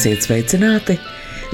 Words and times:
Esiet 0.00 0.22
sveicināti! 0.24 0.94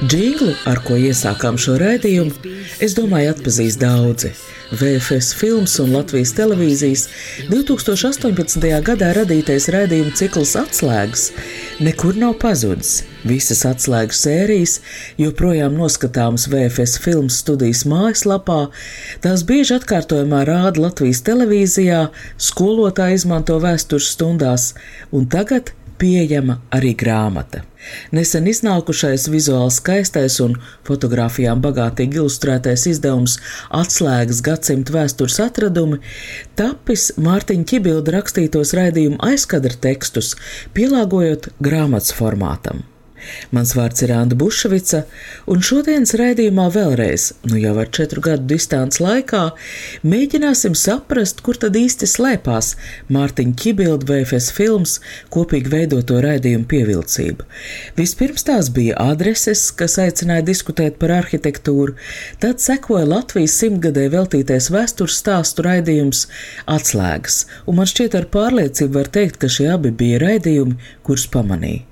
Džinglu, 0.07 0.53
ar 0.71 0.79
ko 0.87 0.95
iesākām 0.95 1.57
šo 1.59 1.73
raidījumu, 1.81 2.53
es 2.79 2.93
domāju, 2.95 3.33
atpazīst 3.33 3.81
daudzi. 3.81 4.29
VFS 4.71 5.33
filmas 5.35 5.73
un 5.83 5.91
Latvijas 5.91 6.31
televīzijas 6.37 7.01
2018. 7.51 8.69
gadā 8.87 9.09
radītais 9.17 9.67
raidījuma 9.75 10.13
cikls 10.15 10.53
atslēgas 10.61 11.25
nekur 11.83 12.15
nav 12.15 12.37
pazudis. 12.39 13.01
Visas 13.27 13.65
atslēgas 13.67 14.21
sērijas 14.23 14.77
joprojām 15.19 15.75
noskatāmas 15.75 16.47
VFS 16.47 17.01
filmas 17.03 17.41
studijas 17.43 17.83
mājaslapā, 17.83 18.61
tās 19.27 19.43
bieži 19.49 19.75
atkārtojumā 19.81 20.45
rāda 20.47 20.85
Latvijas 20.85 21.19
televīzijā, 21.27 22.05
skolotāji 22.39 23.19
izmanto 23.19 23.59
vēstures 23.67 24.13
stundās, 24.15 24.69
un 25.11 25.27
tagad 25.35 25.73
pieejama 26.01 26.59
arī 26.73 26.93
grāmata. 26.97 27.63
Nesen 28.11 28.47
iznākušais 28.51 29.27
vizuāli 29.31 29.71
skaistais 29.71 30.39
un 30.43 30.57
fotografijām 30.87 31.61
bagātīgi 31.63 32.19
ilustrētais 32.19 32.87
izdevums 32.91 33.37
Atslēgas 33.81 34.41
gadsimta 34.43 34.95
vēstures 34.97 35.39
atradumi 35.45 36.01
tapis 36.59 37.09
Mārtiņa 37.21 37.71
Čibilda 37.71 38.17
rakstītos 38.17 38.75
raidījumu 38.77 39.21
aizkadra 39.29 39.79
tekstus, 39.87 40.35
pielāgojot 40.75 41.51
grāmatas 41.63 42.15
formātam. 42.17 42.83
Mans 43.55 43.73
vārds 43.77 44.03
ir 44.05 44.11
Anna 44.15 44.35
Bušvica, 44.37 45.03
un 45.51 45.63
šodienas 45.63 46.13
raidījumā 46.19 46.67
vēlreiz, 46.73 47.29
nu 47.47 47.59
jau 47.61 47.73
ar 47.81 47.91
četru 47.93 48.23
gadu 48.25 48.47
distanci 48.51 49.03
laikā, 49.03 49.43
mēģināsim 50.07 50.75
saprast, 50.77 51.41
kur 51.45 51.59
tad 51.61 51.77
īsti 51.79 52.09
slēpās 52.09 52.73
Mārtiņa 53.13 53.55
Čibilda 53.61 54.09
VFS 54.09 54.51
filmas 54.55 54.97
kopīgi 55.33 55.71
veidoto 55.71 56.19
raidījumu 56.23 56.67
pievilcība. 56.71 57.47
Vispirms 57.97 58.47
tās 58.47 58.71
bija 58.73 58.97
adreses, 59.11 59.67
kas 59.77 59.97
aicināja 60.01 60.45
diskutēt 60.47 60.99
par 61.01 61.15
arhitektūru, 61.19 61.95
tad 62.43 62.61
sekoja 62.63 63.07
Latvijas 63.07 63.57
simtgadē 63.61 64.07
veltītais 64.13 64.69
vēstures 64.73 65.17
stāstu 65.21 65.65
raidījums 65.67 66.25
Atslēgas, 66.69 67.43
un 67.67 67.79
man 67.79 67.89
šķiet 67.89 68.17
ar 68.19 68.29
pārliecību 68.33 68.99
var 68.99 69.11
teikt, 69.13 69.39
ka 69.41 69.49
šie 69.51 69.69
abi 69.73 69.93
bija 69.95 70.21
raidījumi, 70.23 70.77
kurus 71.07 71.27
pamanīja. 71.31 71.85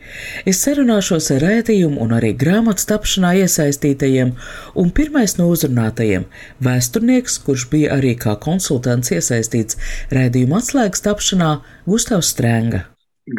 Es 0.50 0.61
sarunāšos 0.66 1.25
ar 1.34 1.44
rētījumu 1.44 2.02
un 2.04 2.14
arī 2.18 2.31
grāmatas 2.38 2.88
tapšanā 2.90 3.31
iesaistītajiem, 3.42 4.34
un 4.81 4.92
pirmais 4.95 5.38
no 5.40 5.48
uzrunātajiem- 5.54 6.26
vēsturnieks, 6.68 7.40
kurš 7.45 7.70
bija 7.72 7.95
arī 7.98 8.16
kā 8.18 8.36
konsultants 8.40 9.12
iesaistīts 9.12 9.80
rēdījuma 10.12 10.62
atslēgas 10.62 11.06
tapšanā- 11.08 11.52
Gustavs 11.90 12.34
Strēnga. 12.34 12.86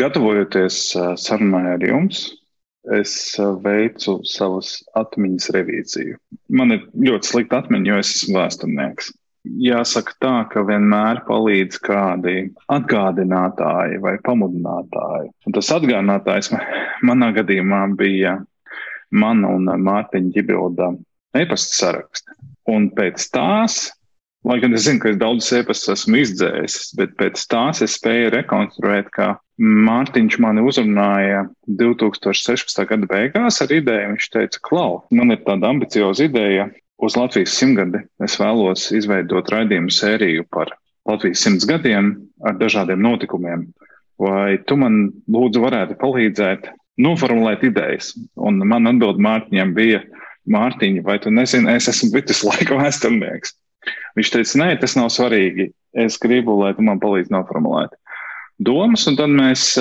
Gatavojoties 0.03 0.97
sarunai 1.23 1.75
ar 1.75 1.79
jums, 1.79 2.33
es 2.95 3.37
veicu 3.62 4.19
savas 4.25 4.83
atmiņas 4.97 5.51
revīziju. 5.55 6.17
Man 6.48 6.73
ir 6.73 6.83
ļoti 6.95 7.33
slikta 7.33 7.63
atmiņa, 7.63 7.86
jo 7.86 7.98
es 7.98 8.11
esmu 8.17 8.39
vēsturnieks. 8.41 9.13
Jāsaka 9.67 10.14
tā, 10.23 10.34
ka 10.51 10.62
vienmēr 10.67 11.23
palīdz 11.27 11.79
kādi 11.84 12.36
atgādinātāji 12.73 14.01
vai 14.02 14.17
pamudinātāji. 14.27 15.30
Un 15.46 15.57
tas 15.57 15.73
atgādinātājs 15.77 16.52
manā 17.08 17.33
gadījumā 17.36 17.83
bija 17.98 18.39
mana 19.14 19.52
un 19.55 19.70
Mārtiņa 19.86 20.34
Ģibilda 20.34 20.90
e-pasta 21.39 21.80
saraksts. 21.80 22.34
Un 22.67 22.89
pēc 22.96 23.23
tās, 23.30 23.79
lai 24.46 24.58
gan 24.62 24.74
es 24.74 24.86
zinu, 24.89 25.01
ka 25.02 25.12
es 25.12 25.18
daudzus 25.20 25.52
e-pastus 25.61 25.92
esmu 26.01 26.18
izdzēsis, 26.24 26.95
bet 26.98 27.14
pēc 27.20 27.45
tās 27.51 27.83
es 27.86 27.95
spēju 28.01 28.33
rekonstruēt, 28.34 29.13
ka 29.14 29.36
Mārtiņš 29.63 30.40
mani 30.42 30.64
uzrunāja 30.67 31.46
2016. 31.78 32.83
gada 32.90 33.08
beigās 33.08 33.63
ar 33.64 33.73
ideju. 33.73 34.11
Viņš 34.13 34.27
teica, 34.34 34.61
Klau, 34.67 34.98
man 35.14 35.33
ir 35.33 35.40
tāda 35.46 35.70
ambicioza 35.70 36.27
ideja, 36.27 36.67
uz 37.02 37.17
Latvijas 37.18 37.55
simtgadi 37.57 38.02
es 38.24 38.36
vēlos 38.40 38.89
izveidot 38.96 39.51
raidījumu 39.52 39.92
sēriju 39.92 40.46
par 40.52 40.73
Latvijas 41.07 41.45
simts 41.45 41.67
gadiem 41.68 42.14
ar 42.46 42.57
dažādiem 42.61 43.02
notikumiem. 43.02 43.68
Vai 44.20 44.57
tu 44.64 44.79
man 44.80 45.11
lūdzu 45.29 45.61
varētu 45.62 45.98
palīdzēt 46.01 46.70
noformulēt 47.05 47.67
idejas? 47.68 48.14
Un 48.36 48.62
man 48.64 48.89
atbild 48.89 49.20
Mārtiņam 49.23 49.74
bija, 49.77 50.01
Mārtiņa, 50.51 51.05
vai 51.05 51.18
tu 51.20 51.30
nezini, 51.34 51.68
es 51.74 51.90
esmu 51.92 52.14
viduslaika 52.14 52.79
vēsturnieks? 52.80 53.55
Viņš 54.17 54.33
teica, 54.33 54.58
nē, 54.63 54.70
tas 54.80 54.96
nav 54.98 55.13
svarīgi. 55.14 55.68
Es 55.96 56.17
gribu, 56.20 56.57
lai 56.63 56.73
tu 56.77 56.84
man 56.86 57.01
palīdzi 57.02 57.34
noformulēt 57.34 57.95
domas, 58.58 59.05
un 59.08 59.17
tad 59.18 59.33
mēs 59.33 59.74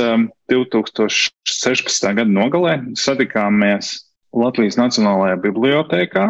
2016. 0.51 2.07
gada 2.17 2.31
nogalē 2.31 2.75
satikāmies 2.99 3.93
Latvijas 4.35 4.77
Nacionālajā 4.79 5.39
bibliotēkā, 5.45 6.27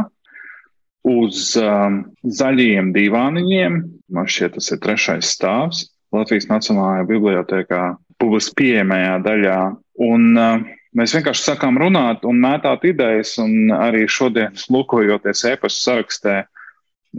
uz 1.06 1.52
um, 1.62 2.02
zaļiem 2.26 2.92
divāniņiem. 2.96 3.78
Man 4.16 4.30
šķiet, 4.30 4.58
tas 4.58 4.72
ir 4.74 4.82
trešais 4.84 5.36
stāvs 5.38 5.86
Latvijas 6.16 6.48
Nacionālajā 6.50 7.06
bibliotekā, 7.10 7.84
publiski 8.22 8.56
pieejamajā 8.62 9.16
daļā. 9.26 9.60
Un 10.06 10.28
uh, 10.40 10.66
mēs 10.98 11.16
vienkārši 11.18 11.50
sākām 11.50 11.80
runāt 11.82 12.26
un 12.28 12.42
mētāt 12.44 12.88
idejas, 12.90 13.36
un 13.42 13.74
arī 13.76 14.06
šodien, 14.10 14.56
lūkojoties 14.72 15.46
e-pasta 15.52 15.90
sarakstē, 15.90 16.36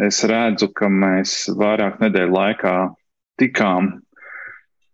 es 0.07 0.23
redzu, 0.29 0.71
ka 0.77 0.91
mēs 0.93 1.47
vairāk 1.57 2.01
nedēļu 2.03 2.37
laikā 2.37 2.77
tikām 3.41 3.95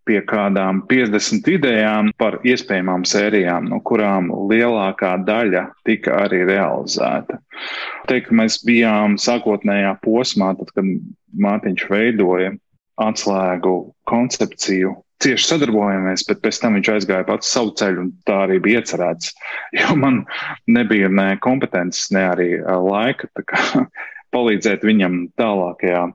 pie 0.08 0.20
kādām 0.26 0.82
50 0.90 1.48
idejām 1.52 2.10
par 2.18 2.38
iespējamām 2.46 3.04
sērijām, 3.08 3.68
no 3.70 3.78
kurām 3.86 4.30
lielākā 4.50 5.14
daļa 5.26 5.68
tika 5.86 6.24
arī 6.24 6.42
realizēta. 6.48 7.38
Teikt, 8.10 8.32
mēs 8.34 8.60
bijām 8.66 9.18
sākotnējā 9.20 9.94
posmā, 10.04 10.52
tad, 10.58 10.74
kad 10.76 10.92
Mārtiņš 11.42 11.86
veidoja 11.90 12.52
atslēgu 13.00 13.76
koncepciju. 14.10 14.96
Cieši 15.22 15.52
sadarbojamies, 15.52 16.24
bet 16.26 16.40
pēc 16.42 16.58
tam 16.58 16.74
viņš 16.76 16.88
aizgāja 16.96 17.26
pats 17.28 17.52
savu 17.54 17.70
ceļu, 17.78 18.06
un 18.06 18.08
tā 18.26 18.40
arī 18.48 18.58
bija 18.62 18.82
iecerēts. 18.82 19.36
Jo 19.78 19.94
man 19.96 20.24
nebija 20.66 21.08
ne 21.08 21.36
kompetences, 21.40 22.10
ne 22.14 22.26
arī 22.32 22.48
laika 22.60 23.30
palīdzēt 24.34 24.82
viņam 24.84 25.22
tālākajā 25.38 26.08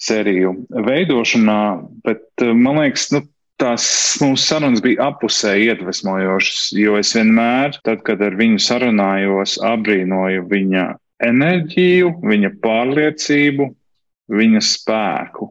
sēriju 0.00 0.54
veidošanā, 0.86 1.60
bet 2.06 2.44
man 2.56 2.80
liekas, 2.80 3.10
nu, 3.14 3.22
tās 3.60 3.84
mūsu 4.22 4.40
sarunas 4.40 4.82
bija 4.84 5.10
apusēji 5.10 5.68
iedvesmojošas, 5.74 6.70
jo 6.80 6.96
es 7.00 7.12
vienmēr, 7.16 7.76
tad, 7.84 8.02
kad 8.06 8.22
ar 8.24 8.36
viņu 8.38 8.60
sarunājos, 8.64 9.58
apbrīnoju 9.66 10.46
viņa 10.48 10.86
enerģiju, 11.28 12.14
viņa 12.24 12.54
pārliecību, 12.64 13.68
viņa 14.40 14.62
spēku. 14.64 15.50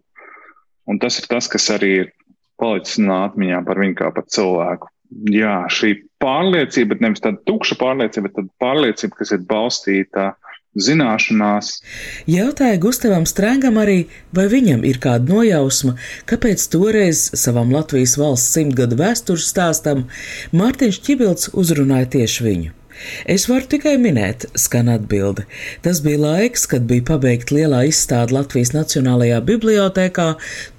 Un 0.89 0.97
tas 1.01 1.19
ir 1.21 1.29
tas, 1.29 1.45
kas 1.51 1.69
arī 1.75 1.91
ir 2.03 2.13
palicis 2.59 2.97
manā 3.03 3.27
atmiņā 3.27 3.61
par 3.67 3.81
viņu 3.83 3.99
kā 3.99 4.09
par 4.15 4.25
cilvēku. 4.33 4.89
Jā, 5.33 5.61
šī 5.73 5.93
pārliecība, 6.21 6.97
nevis 7.01 7.21
tāda 7.21 7.41
tukša 7.45 7.77
pārliecība, 7.79 8.29
bet 8.29 8.37
tāda 8.39 8.51
pārliecība, 8.61 9.17
kas 9.21 9.33
ir 9.33 9.45
balstīta 9.49 10.31
uh, 10.31 10.48
zināšanās. 10.77 11.79
Jautāja 12.29 12.79
Gustavam 12.81 13.25
Strēngam 13.29 13.79
arī, 13.81 13.99
vai 14.35 14.47
viņam 14.51 14.85
ir 14.87 14.99
kāda 15.01 15.33
nojausma, 15.33 15.95
kāpēc 16.29 16.65
toreiz 16.73 17.29
savam 17.33 17.73
Latvijas 17.73 18.17
valsts 18.21 18.53
simtgadu 18.57 18.99
vēstures 18.99 19.49
stāstam 19.49 20.07
Mārtiņš 20.53 21.01
Čibilds 21.05 21.53
uzrunāja 21.57 22.11
tieši 22.19 22.45
viņu. 22.49 22.78
Es 23.29 23.47
varu 23.49 23.67
tikai 23.69 23.95
minēt, 24.01 24.45
skan 24.59 24.89
atbilde. 24.91 25.45
Tas 25.85 26.01
bija 26.05 26.19
laiks, 26.21 26.65
kad 26.69 26.85
bija 26.89 27.05
pabeigta 27.11 27.55
lielā 27.55 27.83
izstāde 27.89 28.35
Latvijas 28.35 28.73
Nacionālajā 28.75 29.39
bibliotēkā 29.47 30.27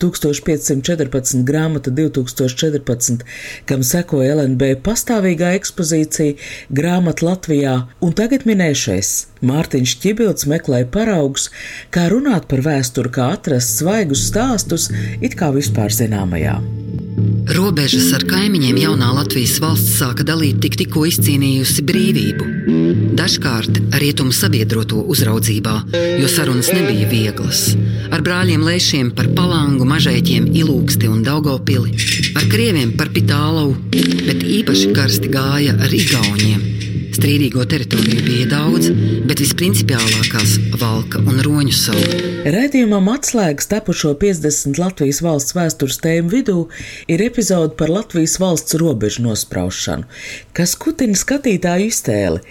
1514 0.02 1.44
grāmata 1.48 1.92
2014, 1.94 3.24
kam 3.70 3.84
sekoja 3.86 4.36
LNB 4.36 4.74
pastāvīgā 4.86 5.54
ekspozīcija 5.60 6.36
grāmata 6.76 7.28
Latvijā, 7.30 7.76
un 8.04 8.16
tagad 8.16 8.46
minēšais. 8.48 9.14
Mārtiņš 9.46 9.96
Čibilds 10.02 10.48
meklēja 10.50 10.90
paraugus, 10.92 11.48
kā 11.94 12.10
runāt 12.12 12.48
par 12.50 12.60
vēsturi, 12.66 13.12
kā 13.14 13.32
atrast 13.38 13.80
svaigus 13.80 14.26
stāstus, 14.28 14.90
it 15.24 15.38
kā 15.40 15.48
vispār 15.56 15.94
zināmajā. 15.96 16.58
Robežas 17.48 18.10
ar 18.16 18.24
kaimiņiem 18.28 18.78
jaunā 18.82 19.08
Latvijas 19.16 19.56
valsts 19.62 19.96
sāka 20.00 20.24
dalīt 20.26 20.58
tik 20.64 20.76
tikko 20.80 21.06
izcīnījusi 21.08 21.84
brīvību. 21.88 22.48
Dažkārt 23.18 23.80
rietumu 24.02 24.34
sabiedroto 24.36 25.00
uzraudzībā, 25.14 25.76
jo 26.20 26.28
sarunas 26.30 26.72
nebija 26.74 27.08
vieglas. 27.10 27.62
Ar 28.10 28.24
brāļiem 28.26 28.66
Leišiem 28.66 29.14
par 29.16 29.30
palangu, 29.36 29.88
mažēķiem, 29.88 30.50
ilūksti 30.60 31.08
un 31.10 31.24
daugopili, 31.26 31.96
ar 32.36 32.50
krieviem 32.52 32.92
par 32.98 33.14
pitālu, 33.14 33.72
bet 33.94 34.44
īpaši 34.60 34.92
karsti 34.96 35.32
gāja 35.32 35.78
ar 35.80 35.96
igauniem 36.02 36.89
Strīdīgo 37.10 37.64
teritoriju 37.66 38.22
bija 38.22 38.46
daudz, 38.52 38.90
bet 39.26 39.40
visprincipiālākās- 39.42 40.52
Valka 40.82 41.18
un 41.18 41.40
Roņu 41.42 41.72
salu. 41.74 42.20
Raidījumam 42.54 43.08
atslēgas 43.10 43.66
tepušo 43.72 44.12
50 44.20 44.78
Latvijas 44.78 45.18
valsts 45.20 45.56
vēstures 45.56 45.98
tēmu 46.04 46.30
vidū 46.30 46.68
ir 47.08 47.24
epizode 47.24 47.74
par 47.76 47.90
Latvijas 47.90 48.36
valsts 48.38 48.78
robežu 48.78 49.24
nospraušanu, 49.26 50.06
kas 50.54 50.76
kutina 50.76 51.18
skatītāju 51.18 51.90
iztēli. 51.90 52.44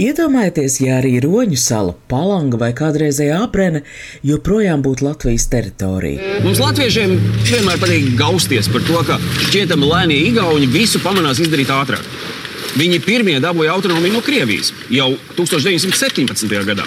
Iedomājieties, 0.00 0.80
ja 0.80 0.96
arī 1.02 1.20
Roņu 1.20 1.60
sala, 1.60 1.94
Palanga 2.08 2.56
vai 2.56 2.72
kādreizējā 2.72 3.42
aprene 3.42 3.84
joprojām 4.24 4.80
būtu 4.82 5.10
Latvijas 5.10 5.46
teritorija. 5.52 6.40
Mums 6.42 6.58
latviešiem 6.64 7.14
vienmēr 7.44 7.78
patīk 7.84 8.16
gausties 8.16 8.72
par 8.72 8.80
to, 8.88 9.04
ka 9.04 9.20
šķietami 9.44 9.92
lēnie 9.92 10.24
igauņi 10.32 10.72
visu 10.72 11.04
pamanās 11.04 11.44
izdarīt 11.44 11.68
ātrāk. 11.68 12.44
Viņi 12.76 13.00
pirmie 13.04 13.38
dabūja 13.40 13.72
autonomiju 13.76 14.18
no 14.18 14.22
Krievijas 14.24 14.72
jau 14.92 15.14
1917. 15.38 16.58
gadā. 16.68 16.84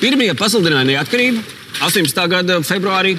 Pirmie 0.00 0.30
pasludināja 0.38 0.88
neatkarību 0.94 1.42
18. 1.84 2.24
gada 2.32 2.60
februārī. 2.64 3.18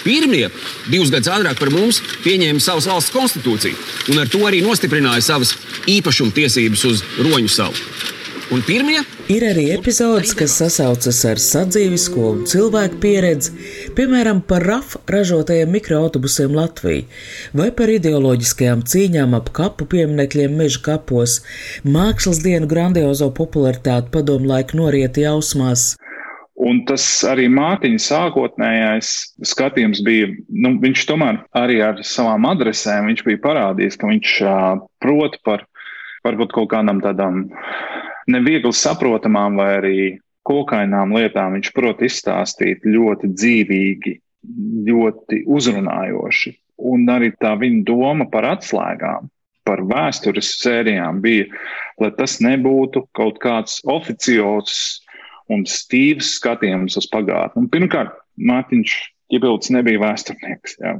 Pirmie 0.00 0.46
divus 0.88 1.10
gadus 1.12 1.28
ātrāk 1.34 1.58
par 1.60 1.72
mums 1.74 1.98
pieņēma 2.24 2.62
savas 2.62 2.86
valsts 2.88 3.12
konstitūciju 3.12 4.12
un 4.14 4.22
ar 4.22 4.30
to 4.32 4.40
arī 4.48 4.62
nostiprināja 4.64 5.26
savas 5.26 5.52
īpašuma 5.90 6.32
tiesības 6.36 6.86
uz 6.88 7.02
Roņu 7.20 7.50
salu. 7.52 7.76
Un 8.50 8.64
pirmie 8.66 8.98
ir 9.30 9.44
arī 9.46 9.68
epizodes, 9.70 10.32
kas 10.34 10.56
sasaucas 10.58 11.20
ar 11.28 11.38
sadzīvisko 11.38 12.22
un 12.32 12.40
cilvēku 12.50 12.96
pieredzi, 12.98 13.52
piemēram, 13.94 14.40
par 14.42 14.64
RAF 14.66 14.96
ražotajiem 15.06 15.70
mikroautobusiem 15.70 16.56
Latvijā, 16.58 17.04
vai 17.54 17.68
par 17.78 17.92
ideoloģiskajām 17.94 18.82
cīņām 18.90 19.36
ap 19.38 19.52
kapu 19.54 19.86
pieminekļiem 19.92 20.58
meža 20.58 20.82
kapos, 20.88 21.36
mākslas 21.86 22.42
dienu 22.42 22.66
grandiozo 22.72 23.30
popularitāti 23.38 24.10
padomu 24.18 24.50
laiku 24.50 24.82
norieti 24.82 25.22
jausmās. 25.28 25.92
Un 26.58 26.82
tas 26.90 27.06
arī 27.30 27.46
Mārtiņa 27.54 28.02
sākotnējais 28.02 29.12
skatījums 29.46 30.02
bija, 30.02 30.26
nu, 30.50 30.74
viņš 30.82 31.06
tomēr 31.12 31.38
arī 31.54 31.78
ar 31.86 32.02
savām 32.02 32.50
adresēm, 32.50 33.12
viņš 33.14 33.26
bija 33.30 33.44
parādījis, 33.46 34.02
ka 34.02 34.10
viņš 34.10 34.36
uh, 34.42 34.84
prot 34.98 35.38
par 35.46 35.68
varbūt 36.26 36.50
kaut 36.58 36.74
kādām 36.74 36.98
tādām 37.00 37.46
neviegli 38.30 38.72
saprotamām 38.76 39.58
vai 39.60 39.70
arī 39.78 40.00
kokainām 40.48 41.14
lietām 41.16 41.56
viņš 41.56 41.72
prot 41.76 42.02
izstāstīt 42.06 42.86
ļoti 42.86 43.30
dzīvīgi, 43.34 44.16
ļoti 44.88 45.44
uzrunājoši. 45.50 46.54
Un 46.90 47.04
arī 47.12 47.28
tā 47.42 47.52
viņa 47.60 47.84
doma 47.88 48.26
par 48.32 48.46
atslēgām, 48.54 49.28
par 49.68 49.82
vēstures 49.84 50.54
sērijām 50.62 51.20
bija, 51.20 51.46
lai 52.00 52.10
tas 52.16 52.38
nebūtu 52.40 53.04
kaut 53.16 53.38
kāds 53.42 53.82
oficiāls 53.84 54.74
un 55.52 55.66
stīvs 55.68 56.36
skatījums 56.38 56.96
uz 56.96 57.08
pagātni. 57.12 57.64
Un 57.64 57.72
pirmkārt, 57.72 58.14
Mārtiņš 58.40 58.94
Čibilds 59.30 59.70
nebija 59.74 60.00
vēsturnieks. 60.02 60.78
Jā. 60.80 60.94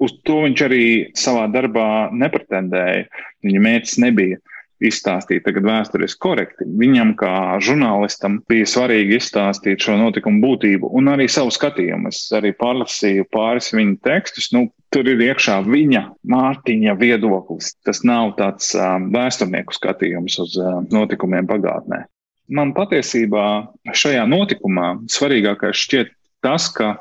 Uz 0.00 0.14
to 0.28 0.40
viņš 0.44 0.62
arī 0.66 0.84
savā 1.16 1.46
darbā 1.52 2.10
nepretendēja. 2.16 3.06
Viņa 3.44 3.62
mērķis 3.66 3.98
nebija 4.02 4.40
izstāstīt 4.84 5.44
tagad 5.44 5.66
vēsturiski 5.68 6.20
korekti. 6.24 6.66
Viņam, 6.80 7.12
kā 7.20 7.32
žurnālistam, 7.62 8.40
bija 8.50 8.68
svarīgi 8.68 9.18
izstāstīt 9.20 9.84
šo 9.84 9.96
notikumu 10.00 10.42
būtību 10.44 10.90
un 10.96 11.12
arī 11.12 11.28
savu 11.30 11.52
skatījumu. 11.54 12.12
Es 12.12 12.22
arī 12.36 12.52
pārlasīju 12.56 13.28
pāris 13.34 13.70
viņa 13.76 13.98
tekstus. 14.06 14.50
Nu, 14.56 14.66
tur 14.94 15.08
ir 15.10 15.20
iekšā 15.28 15.60
viņa, 15.68 16.06
Mārtiņa 16.30 16.96
viedoklis. 17.00 17.74
Tas 17.86 18.02
nav 18.08 18.34
tāds 18.40 18.72
um, 18.78 19.10
vēsturnieku 19.14 19.76
skatījums 19.76 20.40
uz 20.42 20.56
uh, 20.60 20.80
notikumiem 20.92 21.48
pagātnē. 21.50 22.04
Man 22.50 22.72
patiesībā 22.74 23.46
šajā 23.94 24.24
notikumā 24.26 24.96
svarīgākais 25.12 25.84
šķiet 25.84 26.10
tas, 26.42 26.66
ka 26.74 26.96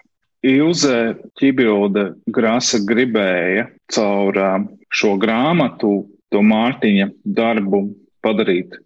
Ilze 0.45 1.17
Čibilde 1.39 2.13
Grasa 2.31 2.79
gribēja 2.87 3.65
caur 3.91 4.37
uh, 4.37 4.61
šo 4.93 5.15
grāmatu 5.21 6.03
to 6.33 6.43
Mārtiņa 6.45 7.09
darbu 7.25 7.83
padarīt 8.25 8.77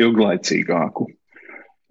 ilglaicīgāku. 0.00 1.06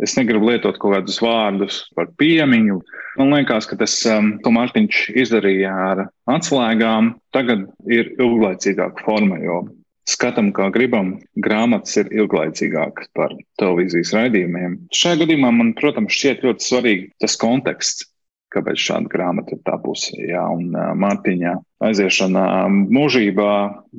Es 0.03 0.17
negribu 0.17 0.49
lietot 0.49 0.75
kaut 0.81 0.97
kādus 0.97 1.21
vārdus 1.23 1.77
par 1.95 2.09
piemiņu. 2.19 2.81
Man 3.15 3.31
liekas, 3.31 3.67
ka 3.69 3.77
tas, 3.79 3.95
um, 4.11 4.33
ko 4.43 4.51
Mārtiņš 4.57 5.05
izdarīja 5.23 5.71
ar 5.71 6.03
atslēgām, 6.31 7.13
tagad 7.35 7.63
ir 7.87 8.11
ilglaicīgāka 8.17 9.05
forma, 9.07 9.39
jo 9.39 9.61
skatam, 10.09 10.51
kā 10.55 10.67
gribam, 10.75 11.15
grāmatas 11.41 11.95
ir 12.01 12.11
ilglaicīgākas 12.13 13.07
par 13.17 13.33
televīzijas 13.61 14.11
raidījumiem. 14.17 14.77
Šajā 14.93 15.21
gadījumā 15.23 15.53
man, 15.55 15.71
protams, 15.79 16.13
šķiet 16.17 16.43
ļoti 16.45 16.67
svarīgi 16.67 17.07
tas 17.23 17.39
konteksts, 17.41 18.09
kāpēc 18.55 18.81
šāda 18.81 19.11
grāmata 19.11 19.55
ir 19.55 19.61
tapusi. 19.67 20.15
Jā, 20.31 20.43
un 20.51 20.71
Mārtiņa 20.73 21.55
aiziešana 21.85 22.45
mūžībā 22.71 23.51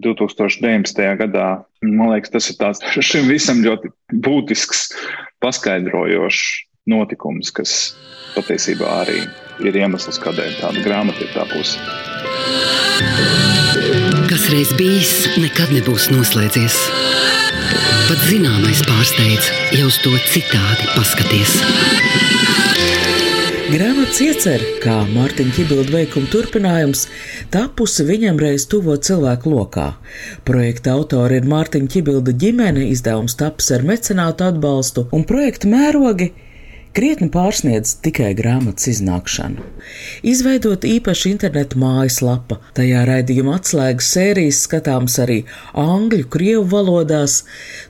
2019. 0.05 1.03
gadā, 1.23 1.49
man 1.85 2.15
liekas, 2.15 2.35
tas 2.35 2.51
ir 2.53 2.61
tāds 2.61 2.85
šim 3.11 3.31
visam 3.31 3.63
ļoti 3.65 3.93
būtisks, 4.27 4.89
paskaidrojošs 5.45 6.45
notikums, 6.91 7.53
kas 7.55 7.97
patiesībā 8.37 8.89
arī 9.03 9.23
ir 9.65 9.79
iemesls, 9.81 10.21
kādēļ 10.23 10.61
tāda 10.61 10.85
grāmata 10.85 11.25
ir 11.25 11.33
tapusi. 11.35 11.81
Kas 14.27 14.49
reiz 14.53 14.73
bijis, 14.77 15.13
nekad 15.41 15.73
nebūs 15.75 16.09
noslēdzies. 16.13 16.79
Pat 18.07 18.21
zināmais 18.29 18.83
pārsteidz, 18.87 19.51
ja 19.75 19.87
uz 19.89 19.99
to 20.05 20.15
citādi 20.31 20.87
paskaties. 20.95 21.59
Grāmatas 23.67 24.21
iecer, 24.23 24.63
kā 24.79 24.93
Mārtiņa 25.11 25.55
Čibilda 25.57 25.91
veikuma 25.91 26.29
turpinājums, 26.31 27.01
tapusi 27.51 28.05
viņam 28.07 28.39
reiz 28.39 28.63
tuvo 28.71 28.95
cilvēku 28.95 29.51
lokā. 29.51 29.89
Projekta 30.47 30.95
autori 30.95 31.41
ir 31.41 31.49
Mārtiņa 31.51 31.91
Čibilda 31.91 32.31
ģimene, 32.31 32.85
izdevums 32.95 33.35
taps 33.41 33.73
ar 33.75 33.83
mecenātu 33.89 34.47
atbalstu, 34.47 35.09
un 35.11 35.27
projekta 35.27 35.67
mērogi 35.73 36.31
krietni 36.97 37.29
pārsniedz 37.33 37.99
tikai 38.05 38.31
grāmatas 38.39 38.89
iznākšanu. 38.95 39.65
Izveidot 40.27 40.87
īpašu 40.89 41.29
internetu 41.33 41.81
mājaslapa, 41.83 42.57
tajā 42.77 43.03
raidījuma 43.09 43.59
atslēgas 43.59 44.09
sērijas 44.17 44.63
skatāms 44.65 45.19
arī 45.23 45.43
angļu, 45.77 46.25
krievu 46.33 46.65
valodās, 46.73 47.43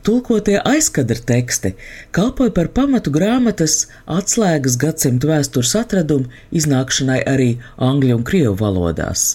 tulkotie 0.07 0.59
aizkadra 0.59 1.23
teksti 1.31 1.77
kalpoja 2.17 2.53
par 2.57 2.69
pamatu 2.75 3.13
grāmatas 3.15 3.87
atslēgas 4.11 4.77
gadsimtu 4.83 5.31
vēstures 5.31 5.75
atradumu 5.79 6.31
iznākšanai 6.57 7.21
arī 7.31 7.49
angļu 7.83 8.19
un 8.19 8.27
krievu 8.27 8.57
valodās. 8.61 9.27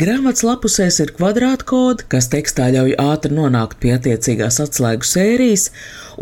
Grāmatas 0.00 0.44
lapusēs 0.46 1.00
ir 1.04 1.14
kvadrātkodi, 1.16 2.08
kas 2.12 2.28
tekstā 2.32 2.68
ļauj 2.74 2.96
ātri 3.08 3.36
nonākt 3.38 3.80
pie 3.82 3.94
attiecīgās 3.96 4.60
atslēgu 4.66 5.08
sērijas, 5.08 5.68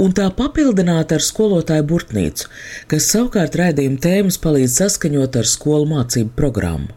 un 0.03 0.13
tā 0.17 0.29
papildināta 0.39 1.17
ar 1.17 1.25
skolotāju 1.25 1.87
burtnīcu, 1.91 2.51
kas 2.91 3.09
savukārt 3.13 3.59
raidījuma 3.61 4.03
tēmas 4.03 4.39
palīdz 4.43 4.79
saskaņot 4.83 5.41
ar 5.41 5.51
skolu 5.51 5.91
mācību 5.95 6.33
programmu. 6.39 6.93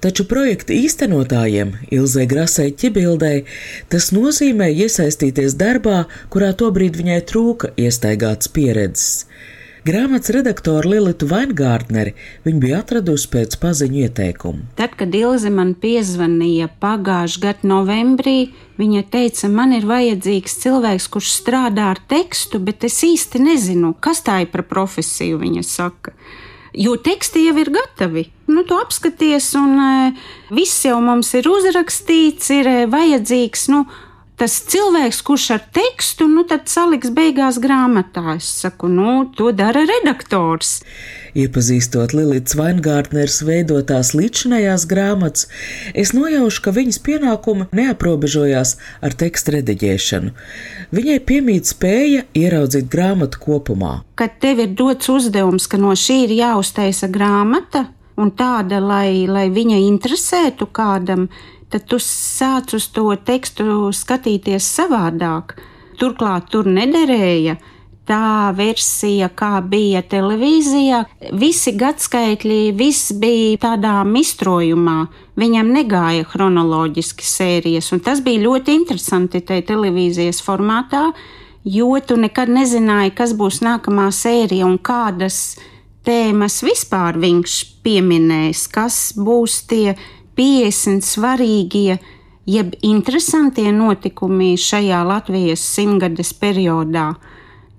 Taču 0.00 0.24
projekta 0.24 0.72
īstenotājiem, 0.72 1.74
Ilzai 1.92 2.26
Grasai 2.30 2.70
Čibildei, 2.72 3.44
tas 3.92 4.08
nozīmē 4.16 4.70
iesaistīties 4.72 5.56
darbā, 5.60 6.04
kurā 6.32 6.54
tobrīd 6.56 6.96
viņai 7.00 7.20
trūka 7.28 7.74
iestaigāts 7.76 8.48
pieredzes. 8.54 9.26
Grāmatas 9.80 10.28
redaktoru 10.34 10.90
Lilitu 10.92 11.24
Vaingārtneri 11.30 12.10
viņa 12.44 12.60
bija 12.60 12.80
atradusi 12.82 13.30
pēc 13.32 13.54
paziņu 13.62 14.02
ieteikumu. 14.04 14.66
Tad, 14.76 14.92
kad 15.00 15.14
Ilze 15.16 15.48
man 15.54 15.72
piezvanīja 15.80 16.68
pagājušā 16.82 17.40
gada 17.46 17.70
novembrī, 17.70 18.50
viņa 18.76 19.06
teica, 19.08 19.48
man 19.48 19.72
ir 19.72 19.88
vajadzīgs 19.88 20.58
cilvēks, 20.66 21.08
kurš 21.14 21.32
strādā 21.38 21.88
ar 21.94 22.02
tekstu, 22.12 22.60
bet 22.60 22.84
es 22.84 22.98
īsti 23.08 23.40
nezinu, 23.40 23.94
kas 24.04 24.20
tā 24.26 24.42
ir 24.44 24.52
par 24.52 24.66
profesiju, 24.68 25.40
viņa 25.40 25.64
saka. 25.64 26.12
Jo 26.76 26.98
teksti 27.00 27.46
jau 27.48 27.56
ir 27.58 27.72
gatavi. 27.74 28.26
Nu, 28.52 28.66
tu 28.68 28.76
apskaties, 28.78 29.48
un 29.58 29.80
e, 29.80 30.12
viss 30.54 30.84
jau 30.84 31.00
mums 31.02 31.32
ir 31.34 31.48
uzrakstīts, 31.50 32.52
ir 32.54 32.68
e, 32.68 32.78
vajadzīgs. 32.90 33.64
Nu, 33.72 33.86
tas 34.40 34.56
cilvēks, 34.72 35.20
kurš 35.26 35.46
ar 35.56 35.64
tekstu, 35.76 36.24
nu 36.32 36.46
tad 36.48 36.70
saliks 36.72 37.12
beigās 37.12 37.58
grāmatā. 37.60 38.38
Es 38.38 38.48
saku, 38.62 38.88
nu, 38.88 39.26
to 39.36 39.50
dara 39.56 39.82
redaktors. 39.84 40.80
Iepazīstot 41.36 42.14
Lilijas 42.16 42.56
Vaingārtneres 42.58 43.38
veidotās 43.46 44.14
līdzinājās 44.16 44.86
grāmatas, 44.90 45.46
es 45.94 46.14
nojaušu, 46.16 46.64
ka 46.64 46.74
viņas 46.74 46.98
pienākumi 47.06 47.68
neaprobežojās 47.76 48.74
ar 49.04 49.14
tekstu 49.20 49.54
rediģēšanu. 49.58 50.32
Viņai 50.96 51.20
piemīt 51.28 51.70
spēja 51.70 52.24
ieraudzīt 52.34 52.90
grāmatu 52.90 53.44
kopumā. 53.44 54.00
Kad 54.18 54.40
tev 54.42 54.64
ir 54.64 54.74
dots 54.74 55.12
uzdevums, 55.12 55.68
ka 55.70 55.78
no 55.78 55.92
šī 55.94 56.24
ir 56.26 56.36
jāuztaisa 56.40 57.12
grāmata, 57.12 57.86
un 58.20 58.34
tāda, 58.36 58.80
lai, 58.82 59.28
lai 59.30 59.46
viņa 59.52 59.78
interesētu 59.86 60.66
kādam, 60.74 61.28
tad 61.70 61.86
tu 61.90 61.98
sāc 62.02 62.74
uz 62.76 62.88
to 62.94 63.08
tekstu 63.24 63.90
skatīties 63.94 64.66
savādāk. 64.78 65.56
Turklāt 66.00 66.48
tur 66.50 66.66
nederēja 66.66 67.58
tā 68.10 68.50
versija, 68.56 69.28
kā 69.30 69.60
bija 69.62 70.02
televīzijā. 70.02 71.04
Visi 71.38 71.74
gadskaitļi, 71.78 72.60
viss 72.74 73.12
bija 73.14 73.58
tādā 73.68 74.00
mistrojumā. 74.08 75.04
Viņam 75.38 75.70
negāja 75.76 76.26
chronoloģiski 76.28 77.26
sērijas, 77.26 77.92
un 77.94 78.02
tas 78.04 78.22
bija 78.24 78.42
ļoti 78.48 78.74
interesanti 78.80 79.42
tajā 79.46 79.68
televīzijas 79.70 80.42
formātā, 80.44 81.10
jo 81.64 81.92
tu 82.06 82.16
nekad 82.18 82.50
nezināji, 82.50 83.14
kas 83.14 83.36
būs 83.38 83.60
nākamā 83.64 84.08
sērija 84.14 84.66
un 84.66 84.80
kādas 84.82 85.58
tēmas 86.06 86.62
vispār 86.64 87.18
viņš 87.20 87.60
pieminēs, 87.84 88.66
kas 88.72 89.10
būs 89.16 89.62
tie 89.70 89.94
50 90.38 91.06
svarīgie, 91.06 91.98
jeb 92.46 92.74
interesantie 92.82 93.72
notikumi 93.72 94.56
šajā 94.58 95.04
Latvijas 95.06 95.64
simtgades 95.64 96.34
periodā. 96.34 97.14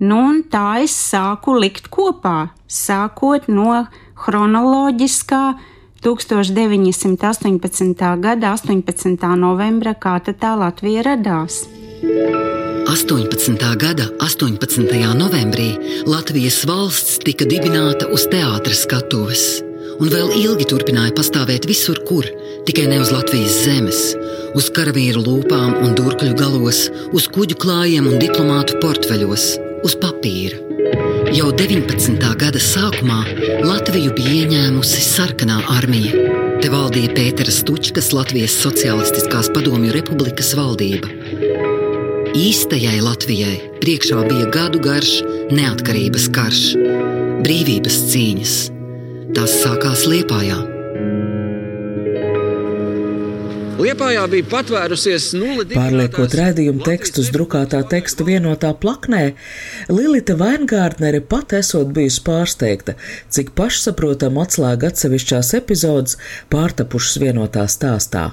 Nu, 0.02 0.18
un 0.32 0.42
tā 0.50 0.82
es 0.82 0.94
sāku 0.98 1.54
likt 1.62 1.86
kopā, 1.92 2.50
sākot 2.66 3.46
no 3.48 3.86
chronoloģiskā 4.18 5.54
1918. 6.02 8.18
gada 8.18 8.50
18. 8.56 9.36
novembra, 9.38 9.94
kā 9.94 10.18
tā 10.26 10.56
Latvija 10.58 11.06
radās. 11.06 11.68
18. 12.02 13.78
gada 13.78 14.10
18. 14.18 15.14
novembrī 15.14 15.78
Latvijas 16.06 16.66
valsts 16.66 17.18
tika 17.22 17.46
dibināta 17.46 18.10
uz 18.10 18.26
teātras 18.26 18.82
skatuves, 18.82 19.62
un 20.02 20.10
vēl 20.10 20.34
ilgi 20.42 20.66
turpināja 20.66 21.14
pastāvēt 21.14 21.70
visur, 21.70 22.02
kur, 22.08 22.26
tikai 22.66 22.86
ne 22.90 23.00
uz 23.02 23.10
Latvijas 23.14 23.56
zemes, 23.64 24.00
uz 24.58 24.68
karavīru 24.74 25.22
lūpām 25.26 25.78
un 25.82 25.94
durkļu 25.98 26.34
galos, 26.38 26.84
uz 27.14 27.28
kuģu 27.32 27.58
klājiem 27.62 28.08
un 28.10 28.20
diplomātu 28.22 28.78
portfeļos, 28.82 29.46
uz 29.86 29.96
papīra. 30.02 30.60
Jau 31.32 31.48
19. 31.56 32.18
gada 32.36 32.60
sākumā 32.60 33.22
Latviju 33.64 34.12
bija 34.16 34.42
ieņēmusi 34.42 35.04
sarkanā 35.06 35.62
armija. 35.72 36.26
Te 36.62 36.70
valdīja 36.70 37.14
Pētera 37.16 37.54
Stučkas 37.54 38.12
Latvijas 38.14 38.54
Socialistiskās 38.62 39.48
Padomju 39.54 39.94
Republikas 39.96 40.52
valdība. 40.58 41.08
Īstajai 42.38 43.00
Latvijai 43.02 43.56
priekšā 43.82 44.22
bija 44.28 44.50
gadu 44.52 44.82
garš 44.84 45.18
neatkarības 45.52 46.28
karš, 46.36 46.62
brīvības 47.42 47.98
cīņas. 48.12 48.54
Tas 49.36 49.56
sākās 49.64 50.06
Liepājā. 50.08 50.71
Liepājā 53.82 54.22
bija 54.30 54.46
patvērusies 54.46 55.32
nulle 55.34 55.64
divi. 55.66 55.74
Pārliekot 55.74 56.34
rādījumu 56.38 56.84
tekstu 56.86 57.22
uz 57.24 57.30
drukātā 57.34 57.80
teksta 57.90 58.22
vienotā 58.26 58.70
plaknē, 58.78 59.22
Lilita 59.90 60.36
Vaingārtnere 60.38 61.18
pat 61.26 61.54
esot 61.58 61.90
bijusi 61.96 62.20
pārsteigta, 62.26 62.94
cik 63.32 63.50
pašsaprotam 63.58 64.38
atslēga 64.42 64.92
atsevišķās 64.92 65.50
epizodes 65.58 66.18
pārtapušas 66.52 67.18
vienotā 67.24 67.64
stāstā. 67.72 68.28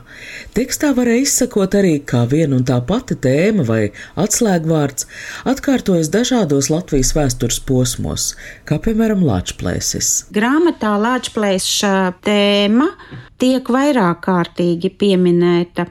Tekstā 0.57 0.91
varēja 0.97 1.25
izsakot 1.25 1.77
arī, 1.79 1.95
kā 2.05 2.25
viena 2.29 2.59
un 2.59 2.67
tā 2.69 2.77
pati 2.85 3.17
tēma 3.17 3.65
vai 3.65 3.81
atslēgvārds 4.21 5.07
atkārtojas 5.49 6.11
dažādos 6.13 6.69
Latvijas 6.69 7.15
vēstures 7.17 7.57
posmos, 7.65 8.35
kā 8.69 8.77
piemēram 8.85 9.25
Lāčplēsis. 9.25 10.29
Grāmatā 10.35 10.93
Lāčplēša 11.01 11.95
tēma 12.27 12.91
tiek 13.39 13.69
vairāk 13.71 14.21
kārtīgi 14.27 14.91
pieminēta. 14.99 15.87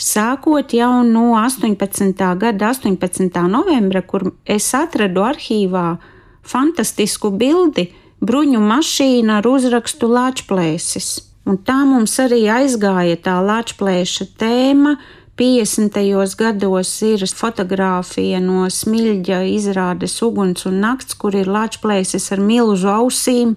Sākot 0.00 0.72
jau 0.72 1.02
no 1.04 1.34
18. 1.36 2.14
gada 2.40 2.70
18. 2.72 3.40
novembra, 3.52 4.00
kur 4.02 4.30
es 4.48 4.70
atradu 4.76 5.24
arhīvā 5.26 5.98
fantastisku 6.46 7.32
bildi 7.36 7.90
bruņu 8.24 8.60
mašīna 8.64 9.40
ar 9.40 9.48
uzrakstu 9.48 10.08
Lāčplēsis. 10.08 11.10
Un 11.48 11.58
tā 11.64 11.82
mums 11.88 12.16
arī 12.22 12.44
aizgāja 12.52 13.18
tā 13.24 13.38
Lāčplēša 13.44 14.28
tēma. 14.40 14.96
50. 15.40 15.96
gados 16.36 16.90
ir 17.00 17.22
fotografija 17.32 18.42
no 18.44 18.66
smilģa 18.68 19.38
izrādes 19.48 20.18
Uguns 20.20 20.66
un 20.68 20.82
Nakts, 20.82 21.16
kur 21.16 21.36
ir 21.36 21.48
Lāčplēsis 21.48 22.28
ar 22.32 22.42
milzu 22.44 22.90
ausīm, 22.92 23.54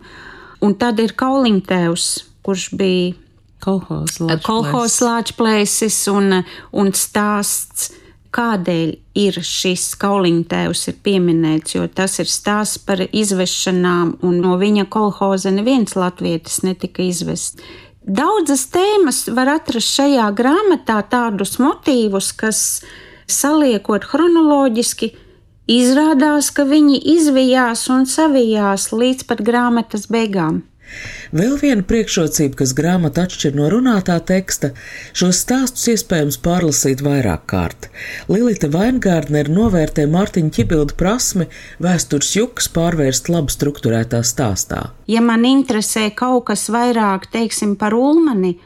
un 0.64 0.78
tad 0.80 1.02
ir 1.04 1.12
Kauliņtēvs, 1.20 2.08
kurš 2.44 2.70
bija 2.80 3.12
kolhos 4.46 5.00
lāčplēsis 5.04 6.00
un, 6.12 6.42
un 6.72 6.92
stāsts, 6.98 7.92
kādēļ 8.34 8.92
ir 9.22 9.38
šis 9.46 9.92
kauliņtēvs 10.02 10.88
ir 10.90 11.00
pieminēts, 11.06 11.76
jo 11.78 11.86
tas 11.88 12.18
ir 12.24 12.30
stāsts 12.30 12.82
par 12.82 13.04
izvešanām, 13.06 14.18
un 14.26 14.40
no 14.42 14.58
viņa 14.62 14.88
kolhoza 14.94 15.54
neviens 15.54 15.96
latvietis 15.98 16.64
netika 16.66 17.06
izvests. 17.06 17.62
Daudzas 18.04 18.66
tēmas 18.74 19.30
var 19.32 19.54
atrast 19.54 19.94
šajā 19.96 20.26
grāmatā 20.36 20.98
tādus 21.08 21.56
motīvus, 21.62 22.34
kas 22.36 22.60
saliekot 23.32 24.04
chronoloģiski, 24.10 25.14
izrādās, 25.72 26.50
ka 26.52 26.66
viņi 26.68 27.00
izvijās 27.16 27.88
un 27.94 28.04
savijās 28.10 28.90
līdz 28.92 29.30
pat 29.30 29.46
grāmatas 29.46 30.10
beigām. 30.12 30.66
Vēl 31.34 31.56
viena 31.62 31.86
priekšrocība, 31.88 32.60
kas 32.62 32.74
grāmata 32.78 33.24
atšķir 33.28 33.56
no 33.58 33.70
runātā 33.74 34.20
teksta, 34.22 34.74
šos 35.18 35.40
stāstus 35.46 35.88
iespējams 35.96 36.40
pārlasīt 36.44 37.02
vairāk 37.06 37.48
kārt. 37.50 37.90
Lilita 38.30 38.70
Vaingārdner 38.74 39.50
novērtē 39.50 40.06
Mārtiņa 40.12 40.54
Čibilda 40.58 40.98
prasmi 41.00 41.50
vēstures 41.84 42.36
jukas 42.38 42.70
pārvērst 42.74 43.32
labi 43.34 43.56
strukturētā 43.56 44.22
stāstā. 44.28 44.84
Ja 45.08 45.24
man 45.26 45.48
interesē 45.50 46.10
kaut 46.16 46.50
kas 46.52 46.68
vairāk, 46.74 47.30
teiksim, 47.34 47.76
par 47.80 47.98
ulmani, 47.98 48.58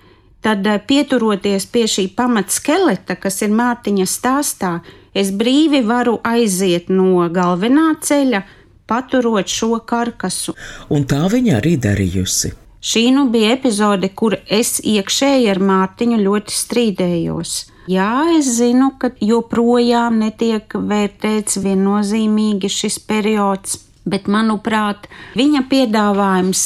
tad 0.41 0.67
eh, 0.67 0.79
pieturoties 0.87 1.65
pie 1.71 1.87
šī 1.89 2.09
pamatskeleta, 2.17 3.17
kas 3.19 3.41
ir 3.45 3.55
Mārtiņa 3.55 4.07
stāstā, 4.07 4.77
es 5.17 5.31
brīvi 5.33 5.81
varu 5.87 6.17
aiziet 6.27 6.91
no 6.93 7.25
galvenā 7.33 7.93
ceļa, 8.03 8.43
paturot 8.87 9.49
šo 9.51 9.77
karkasu. 9.85 10.55
Un 10.89 11.05
tā 11.09 11.25
viņa 11.31 11.59
arī 11.59 11.75
darījusi. 11.81 12.53
Šī 12.87 13.09
nu 13.11 13.25
bija 13.33 13.55
epizode, 13.55 14.09
kur 14.15 14.37
es 14.47 14.77
iekšēji 14.79 15.49
ar 15.51 15.59
Mārtiņu 15.59 16.19
ļoti 16.21 16.53
strīdējos. 16.55 17.55
Jā, 17.87 18.11
es 18.35 18.49
zinu, 18.59 18.91
ka 18.99 19.09
joprojām 19.23 20.19
netiek 20.21 20.75
vērtēts 20.75 21.59
viennozīmīgi 21.63 22.69
šis 22.71 22.99
periods, 23.07 23.79
bet 24.07 24.27
manuprāt, 24.31 25.07
viņa 25.39 25.63
piedāvājums 25.71 26.63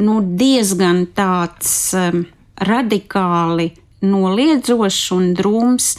nu, 0.00 0.18
diezgan 0.40 1.04
tāds 1.16 1.92
um, 1.96 2.24
radikāli 2.56 3.70
noliedzošs 4.02 5.12
un 5.16 5.30
drūms. 5.38 5.92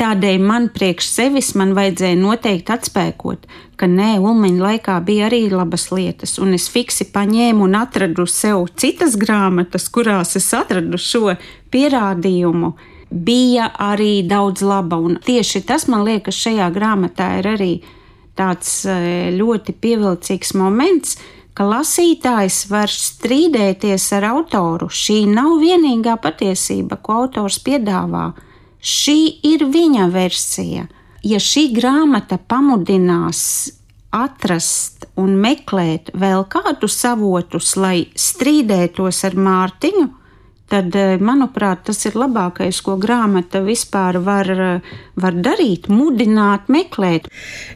Tādēļ 0.00 0.40
man 0.40 0.70
priekš 0.72 1.06
sevis 1.12 1.50
man 1.58 1.74
vajadzēja 1.76 2.16
noteikti 2.16 2.72
atspēkot, 2.72 3.44
ka 3.76 3.86
nē, 3.90 4.14
Ulmaņa 4.24 4.64
laikā 4.64 4.94
bija 5.04 5.26
arī 5.28 5.44
labas 5.52 5.90
lietas, 5.92 6.38
un 6.40 6.54
es 6.56 6.68
fiksi 6.72 7.10
paņēmu 7.12 7.66
un 7.68 7.76
atradu 7.76 8.24
sev 8.26 8.64
citas 8.80 9.18
grāmatas, 9.20 9.90
kurās 9.92 10.32
es 10.40 10.48
atradu 10.56 10.98
šo 10.98 11.36
pierādījumu. 11.74 12.72
Bija 13.12 13.68
arī 13.84 14.22
daudz 14.24 14.64
laba, 14.64 14.96
un 14.96 15.18
tieši 15.20 15.60
tas 15.68 15.84
man 15.92 16.06
liekas 16.08 16.38
šajā 16.40 16.70
grāmatā 16.72 17.28
ir 17.42 17.50
arī 17.50 17.72
tāds 18.38 18.86
e, 18.88 18.94
ļoti 19.36 19.74
pievilcīgs 19.76 20.54
moments, 20.56 21.18
ka 21.52 21.66
lasītājs 21.68 22.62
var 22.70 22.88
strīdēties 22.88 24.08
ar 24.16 24.30
autoru. 24.30 24.88
Šī 24.88 25.26
nav 25.28 25.58
vienīgā 25.60 26.16
patiesība, 26.24 26.96
ko 27.04 27.26
autors 27.26 27.60
piedāvā 27.60 28.30
Šī 28.82 29.18
ir 29.46 29.62
viņa 29.70 30.08
versija. 30.10 30.88
Ja 31.22 31.38
šī 31.38 31.68
grāmata 31.76 32.34
pamudinās 32.50 33.42
atrast 34.12 35.06
un 35.16 35.36
meklēt 35.40 36.10
vēl 36.18 36.44
kādus 36.50 36.98
avotus, 37.06 37.76
lai 37.78 38.08
strīdētos 38.18 39.22
ar 39.28 39.38
Mārtiņu, 39.38 40.08
tad, 40.72 40.94
eh, 40.96 41.18
manuprāt, 41.20 41.84
tas 41.88 42.00
ir 42.08 42.16
labākais, 42.16 42.80
ko 42.84 42.96
grāmata 43.00 43.60
vispār 43.64 44.18
var, 44.24 44.50
eh, 44.50 44.80
var 45.16 45.32
darīt, 45.32 45.88
mudināt, 45.92 46.68
meklēt. 46.72 47.28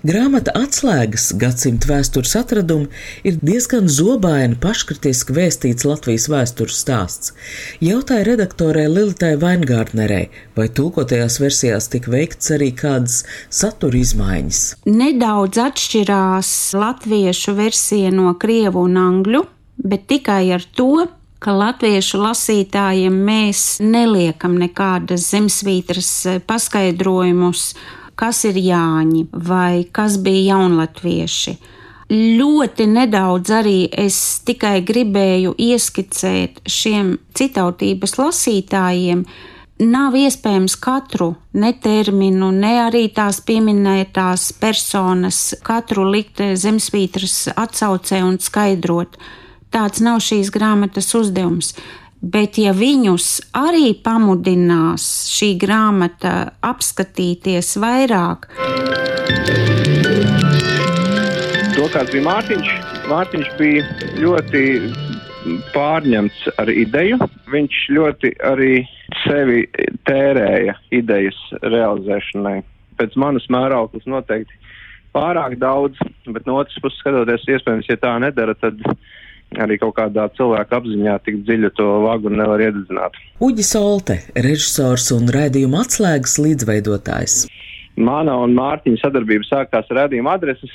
Grāmata 0.06 0.54
atslēgas 0.56 1.28
gadsimta 1.36 1.90
vēstures 1.92 2.34
atradumi 2.40 2.88
ir 3.24 3.36
diezgan 3.42 3.90
zobaini 3.92 4.56
paškritiski 4.56 5.36
vēstīts 5.36 5.84
Latvijas 5.84 6.28
vēstures 6.32 6.80
stāsts. 6.84 7.32
Jautāja 7.80 8.24
redaktorē 8.30 8.86
Lilitai 8.88 9.34
Vaingārtnerei, 9.36 10.28
vai 10.56 10.68
tulkotajās 10.68 11.40
versijās 11.42 11.90
tika 11.92 12.10
veikts 12.10 12.50
arī 12.56 12.72
kādas 12.72 13.24
satura 13.50 14.00
izmaiņas. 14.00 14.62
Nedaudz 14.86 15.60
atšķirās 15.66 16.50
latviešu 16.80 17.56
versija 17.56 18.14
no 18.14 18.32
krievu 18.34 18.86
un 18.88 18.96
angļu, 18.96 19.44
bet 19.76 20.08
tikai 20.08 20.52
ar 20.56 20.64
to, 20.76 21.06
ka 21.46 21.52
latviešu 21.54 22.18
lasītājiem 22.18 23.14
mēs 23.22 23.76
neliekam 23.78 24.56
nekādas 24.58 25.28
zemesvītras 25.30 26.10
eh, 26.26 26.40
paskaidrojumus, 26.42 27.68
kas 28.18 28.42
ir 28.48 28.58
Jāņi 28.58 29.28
vai 29.46 29.84
kas 29.94 30.16
bija 30.18 30.56
jaunatvieši. 30.56 31.54
Ļoti 32.10 32.88
nedaudz 32.90 33.54
arī 33.54 33.76
es 34.06 34.18
tikai 34.46 34.80
gribēju 34.86 35.54
ieskicēt 35.68 36.64
šiem 36.66 37.14
citautības 37.38 38.18
lasītājiem, 38.18 39.22
nav 39.86 40.18
iespējams 40.18 40.78
katru 40.82 41.32
ne 41.54 41.72
terminu, 41.78 42.50
ne 42.50 42.76
arī 42.88 43.06
tās 43.14 43.38
pieminētās 43.46 44.50
personas, 44.58 45.42
katru 45.66 46.10
likt 46.10 46.42
zemesvītras 46.58 47.52
atsaucē 47.54 48.24
un 48.26 48.40
skaidrot. 48.42 49.18
Tāds 49.74 50.02
nav 50.04 50.22
šīs 50.24 50.52
grāmatas 50.54 51.12
uzdevums. 51.18 51.74
Bet, 52.22 52.56
ja 52.58 52.72
viņus 52.72 53.52
arī 53.54 53.92
pamudinās 54.02 55.04
šī 55.30 55.52
grāmata 55.60 56.32
apskatīties 56.64 57.76
vairāk, 57.82 58.48
to 61.76 61.84
kāds 61.92 62.10
bija 62.14 62.24
Mārtiņš, 62.24 62.70
Mārtiņš 63.10 63.50
bija 63.60 63.84
ļoti 64.18 64.62
pārņemts 65.74 66.46
ar 66.58 66.70
ideju. 66.72 67.18
Viņš 67.52 67.80
ļoti 67.94 68.32
arī 68.48 68.80
sevi 69.22 69.66
tērēja 70.08 70.74
idejas 70.96 71.38
realizēšanai. 71.62 72.58
Pēc 72.96 73.16
manas 73.20 73.46
mērauklas 73.52 74.08
noteikti 74.08 74.56
pārāk 75.16 75.58
daudz, 75.60 76.00
bet 76.26 76.48
no 76.48 76.58
otras 76.62 76.80
puses 76.82 76.98
skatoties, 77.00 77.46
iespējams, 77.54 77.88
ja 77.92 77.98
tā 78.00 78.16
nedara, 78.24 78.56
tad 78.58 78.80
arī 79.54 79.78
kaut 79.80 79.94
kādā 79.98 80.26
cilvēka 80.36 80.80
apziņā 80.80 81.18
tik 81.26 81.42
dziļu 81.46 81.70
to 81.78 81.86
vagu 82.04 82.32
nevar 82.32 82.62
iedzināt. 82.64 83.16
Uģis 83.42 83.72
Olte, 83.78 84.18
režisors 84.34 85.10
un 85.14 85.30
raidījuma 85.32 85.84
atslēgas 85.86 86.38
līdzveidotājs. 86.42 87.44
Mana 87.96 88.34
un 88.44 88.52
Mārtiņa 88.56 89.00
sadarbība 89.00 89.46
sākās 89.48 89.88
ar 89.88 90.02
redzējumu 90.02 90.28
adreses. 90.28 90.72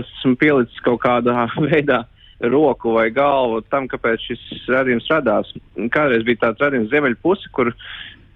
Esmu 0.00 0.34
pielicis 0.40 0.82
kaut 0.86 1.04
kādā 1.04 1.46
veidā 1.68 2.02
roku 2.50 2.96
vai 2.96 3.08
galvu 3.14 3.60
tam, 3.70 3.86
kāpēc 3.88 4.24
šis 4.28 4.42
redzējums 4.72 5.10
radās. 5.12 5.52
Kādreiz 5.94 6.26
bija 6.26 6.48
tāds 6.48 6.64
redzējums 6.64 6.90
Ziemeļpuse, 6.90 7.52
kur 7.54 7.70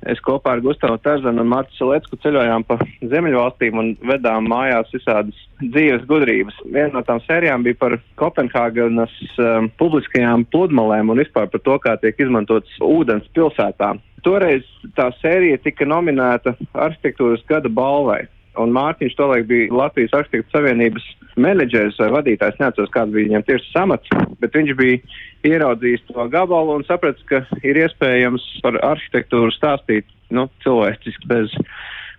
Es 0.07 0.21
kopā 0.23 0.55
ar 0.55 0.61
Gustavu 0.63 0.99
Tarzanu 1.03 1.43
un 1.43 1.51
Mārtu 1.51 1.75
Salecku 1.75 2.19
ceļojām 2.23 2.65
pa 2.69 2.77
Ziemeļvalstīm 3.03 3.81
un 3.81 3.89
vedām 4.07 4.47
mājās 4.51 4.93
visādas 4.95 5.41
dzīves 5.59 6.07
gudrības. 6.07 6.55
Viena 6.71 6.93
no 6.95 7.03
tām 7.07 7.19
sērijām 7.25 7.67
bija 7.67 7.81
par 7.81 7.97
Kopenhāgenes 8.21 9.17
um, 9.43 9.67
publiskajām 9.81 10.47
pludmalēm 10.53 11.11
un 11.11 11.19
vispār 11.19 11.51
par 11.51 11.65
to, 11.67 11.79
kā 11.83 11.97
tiek 11.99 12.21
izmantots 12.23 12.79
ūdens 12.85 13.27
pilsētā. 13.35 13.97
Toreiz 14.23 14.67
tā 14.95 15.11
sērija 15.19 15.59
tika 15.63 15.87
nominēta 15.87 16.55
arhitektūras 16.75 17.43
gada 17.51 17.71
balvai. 17.71 18.25
Un 18.59 18.73
Mārtiņš 18.75 19.15
tolaik 19.19 19.47
bija 19.49 19.71
Latvijas 19.75 20.15
arhitektu 20.19 20.51
savienības 20.55 21.05
menedžers 21.39 21.99
vai 22.03 22.09
vadītājs, 22.17 22.59
neatceros, 22.61 22.93
kāds 22.95 23.15
bija 23.15 23.29
viņam 23.29 23.45
tieši 23.47 23.71
samats, 23.71 24.15
bet 24.43 24.57
viņš 24.57 24.75
bija 24.79 24.99
ieraudzījis 25.47 26.09
to 26.09 26.27
gabalu 26.33 26.79
un 26.79 26.87
sapratis, 26.89 27.23
ka 27.31 27.45
ir 27.63 27.79
iespējams 27.85 28.47
par 28.65 28.81
arhitektūru 28.91 29.55
stāstīt 29.55 30.09
nu, 30.35 30.49
cilvēciski 30.65 31.31
bez 31.31 31.55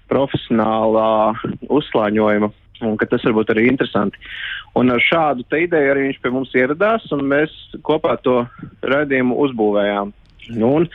profesionālā 0.09 1.35
uzslāņojuma. 1.69 2.51
Un 2.87 2.95
ka 2.95 3.09
tas 3.11 3.25
varbūt 3.27 3.49
arī 3.51 3.65
interesanti. 3.67 4.15
Un 4.79 4.87
ar 4.93 5.01
šādu 5.03 5.43
ideju 5.43 5.91
arī 5.91 6.05
viņš 6.05 6.19
pie 6.23 6.31
mums 6.31 6.53
ieradās, 6.55 7.09
un 7.11 7.25
mēs 7.27 7.51
kopā 7.83 8.15
to 8.23 8.45
raidījumu 8.87 9.35
uzbūvējām. 9.43 10.13
Nu, 10.49 10.71
un 10.79 10.87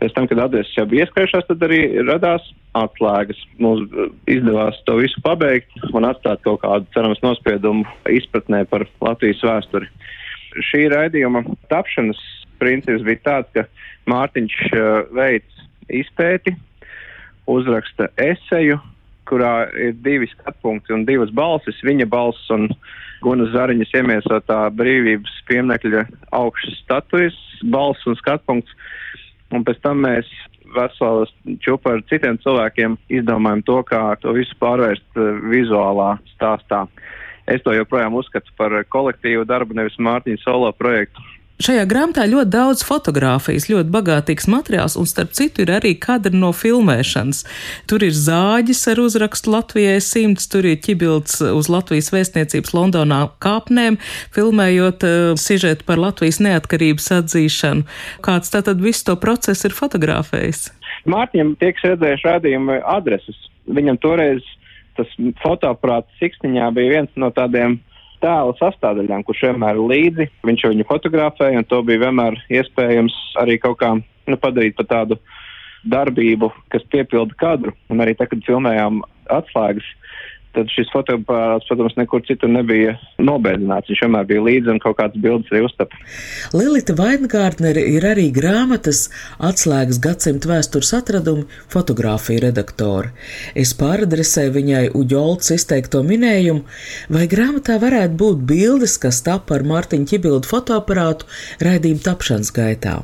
pēc 0.00 0.14
tam, 0.16 0.28
kad 0.30 0.40
adreses 0.46 0.74
jau 0.76 0.86
bija 0.88 1.04
ieskrējušās, 1.04 1.46
tad 1.48 1.64
arī 1.66 1.80
radās 2.06 2.46
atslēgas. 2.78 3.40
Mums 3.62 3.90
izdevās 4.30 4.78
to 4.88 4.98
visu 5.00 5.20
pabeigt 5.24 5.72
un 5.92 6.08
atstāt 6.08 6.42
kaut 6.46 6.62
kādu, 6.64 6.88
cerams, 6.96 7.22
nospiedumu 7.24 7.84
izpratnē 8.10 8.64
par 8.70 8.86
Latvijas 9.04 9.42
vēsturi. 9.44 9.90
Šī 10.70 10.86
raidījuma 10.92 11.44
tapšanas 11.72 12.20
princips 12.62 13.04
bija 13.06 13.22
tāds, 13.26 13.50
ka 13.54 13.66
Mārtiņš 14.10 14.58
uh, 14.70 14.88
veic 15.16 15.46
izpēti, 15.92 16.54
uzraksta 17.50 18.08
eseju, 18.20 18.78
kurā 19.28 19.68
ir 19.80 19.96
divi 20.04 20.28
skatpunkti 20.32 20.94
un 20.94 21.06
divas 21.08 21.32
balsis, 21.34 21.80
viņa 21.84 22.06
balss 22.12 22.50
un 22.52 22.68
Gunas 23.24 23.52
Zariņas 23.54 23.94
iemiesotā 23.96 24.58
brīvības 24.76 25.36
piemekļa 25.48 26.04
augšas 26.36 26.80
statujas, 26.84 27.36
balss 27.72 28.04
un 28.10 28.18
skatpunkts. 28.20 28.74
Un 29.54 29.64
pēc 29.64 29.80
tam 29.84 30.02
mēs 30.04 30.28
veselas 30.74 31.30
čupa 31.64 31.94
ar 31.94 32.02
citiem 32.10 32.38
cilvēkiem 32.42 32.96
izdomājam 33.12 33.62
to, 33.68 33.78
kā 33.88 34.02
to 34.22 34.34
visu 34.36 34.56
pārvērst 34.60 35.20
uh, 35.20 35.38
vizuālā 35.52 36.14
stāstā. 36.34 36.84
Es 37.50 37.62
to 37.64 37.74
joprojām 37.76 38.16
uzskatu 38.16 38.52
par 38.58 38.72
kolektīvu 38.88 39.44
darbu, 39.48 39.76
nevis 39.76 39.98
Mārtiņa 40.00 40.40
solo 40.42 40.70
projektu. 40.72 41.20
Šajā 41.62 41.84
grāmatā 41.86 42.24
ļoti 42.26 42.50
daudz 42.50 42.80
fotografijas, 42.82 43.68
ļoti 43.70 43.92
bagātīgs 43.94 44.48
materiāls, 44.50 44.96
un 44.98 45.06
starp 45.06 45.36
citu 45.38 45.62
ir 45.62 45.70
arī 45.76 45.92
kadri 46.02 46.34
no 46.34 46.48
filmēšanas. 46.50 47.44
Tur 47.86 48.02
ir 48.02 48.16
zāģis 48.18 48.80
ar 48.90 48.98
uzrakstu 49.04 49.52
Latvijai 49.54 50.00
simts, 50.02 50.48
tur 50.50 50.66
ir 50.66 50.80
ķibilds 50.82 51.38
uz 51.54 51.70
Latvijas 51.70 52.10
vēstniecības 52.10 52.74
Londonā 52.74 53.20
kāpnēm, 53.44 54.00
filmējot 54.34 55.06
uh, 55.06 55.38
sižetu 55.38 55.86
par 55.86 56.02
Latvijas 56.02 56.42
neatkarības 56.42 57.06
atzīšanu. 57.20 57.86
Kāds 58.26 58.50
tātad 58.50 58.82
visu 58.82 59.06
to 59.12 59.14
procesu 59.22 59.70
ir 59.70 59.78
fotografējis? 59.78 60.66
Mārtiņam 61.06 61.54
tiek 61.62 61.78
redzējuši 61.86 62.30
rādījumi 62.32 62.82
adreses. 62.82 63.38
Viņam 63.70 64.02
toreiz 64.02 64.42
tas 64.98 65.10
fotoaprāts 65.38 66.18
Siksniņā 66.18 66.74
bija 66.74 66.98
viens 66.98 67.14
no 67.14 67.30
tādiem 67.34 67.78
tēla 68.24 68.56
sastāvdaļām, 68.58 69.24
kurš 69.26 69.46
vienmēr 69.50 69.78
ir 69.78 69.88
līdzi. 69.92 70.28
Viņš 70.48 70.66
viņu 70.72 70.88
fotografēja, 70.88 71.60
un 71.60 71.68
to 71.68 71.80
bija 71.86 72.06
vienmēr 72.06 72.38
iespējams 72.58 73.16
arī 73.42 73.58
kaut 73.62 73.78
kā 73.82 73.94
nu, 74.00 74.38
padarīt 74.40 74.78
par 74.78 74.88
tādu 74.90 75.18
darbību, 75.92 76.48
kas 76.72 76.86
piepilda 76.92 77.36
kadru. 77.40 77.74
Un 77.92 78.00
arī 78.00 78.16
tad, 78.16 78.30
kad 78.32 78.44
filmējām 78.46 79.02
atslēgas, 79.32 79.86
tad 80.54 80.70
šis 80.72 80.90
fotoaparāts, 80.94 81.66
protams, 81.68 81.96
nekur 81.98 82.22
citur 82.28 82.50
nebija 82.52 82.96
nobēdināts. 83.22 83.90
Viņš 83.90 84.02
vienmēr 84.04 84.28
bija 84.30 84.44
līdzi 84.46 84.72
un 84.74 84.80
kaut 84.82 84.98
kādas 85.00 85.20
bildes 85.20 85.52
arī 85.52 85.64
uztapa. 85.66 86.00
Lilita 86.54 86.96
Vaingārtnere 86.98 87.84
ir 87.94 88.06
arī 88.08 88.28
grāmatas 88.34 89.06
atslēgas 89.38 90.00
gadsimta 90.04 90.50
vēstures 90.50 90.92
atradumu 90.98 91.48
fotografija 91.72 92.46
redaktore. 92.48 93.14
Es 93.54 93.74
pāradresēju 93.78 94.54
viņai 94.58 94.84
Uģolts 94.98 95.54
izteikto 95.54 96.04
minējumu, 96.06 96.64
vai 97.14 97.26
grāmatā 97.30 97.78
varētu 97.82 98.18
būt 98.20 98.44
bildes, 98.50 98.98
kas 99.02 99.22
tapa 99.26 99.58
ar 99.58 99.66
Mārtiņu 99.66 100.10
Čibildu 100.12 100.50
fotoaparātu 100.50 101.28
raidījuma 101.64 102.06
tapšanas 102.10 102.54
gaitā. 102.54 103.02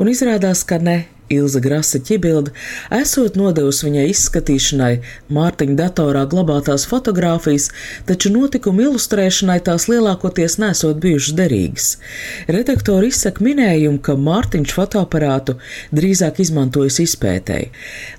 Un 0.00 0.10
izrādās, 0.10 0.64
ka 0.64 0.80
ne. 0.82 0.98
Ilza 1.28 1.60
Grasa 1.60 2.00
ķibilda 2.00 2.52
esot 2.98 3.36
nodevusi 3.36 3.86
viņai 3.86 4.06
izskatīšanai 4.12 4.92
Mārtiņa 5.34 5.76
datorā 5.78 6.24
glabātās 6.30 6.86
fotogrāfijas, 6.88 7.68
taču 8.08 8.32
notikumu 8.32 8.86
ilustrēšanai 8.86 9.58
tās 9.66 9.88
lielākoties 9.92 10.58
nesot 10.62 11.00
bijušas 11.02 11.36
derīgas. 11.38 11.88
Redaktori 12.48 13.12
izsaka 13.12 13.44
minējumu, 13.44 14.00
ka 14.04 14.16
Mārtiņš 14.16 14.74
fotoaparātu 14.76 15.58
drīzāk 15.94 16.40
izmantojas 16.44 17.00
izpētēji. 17.04 17.70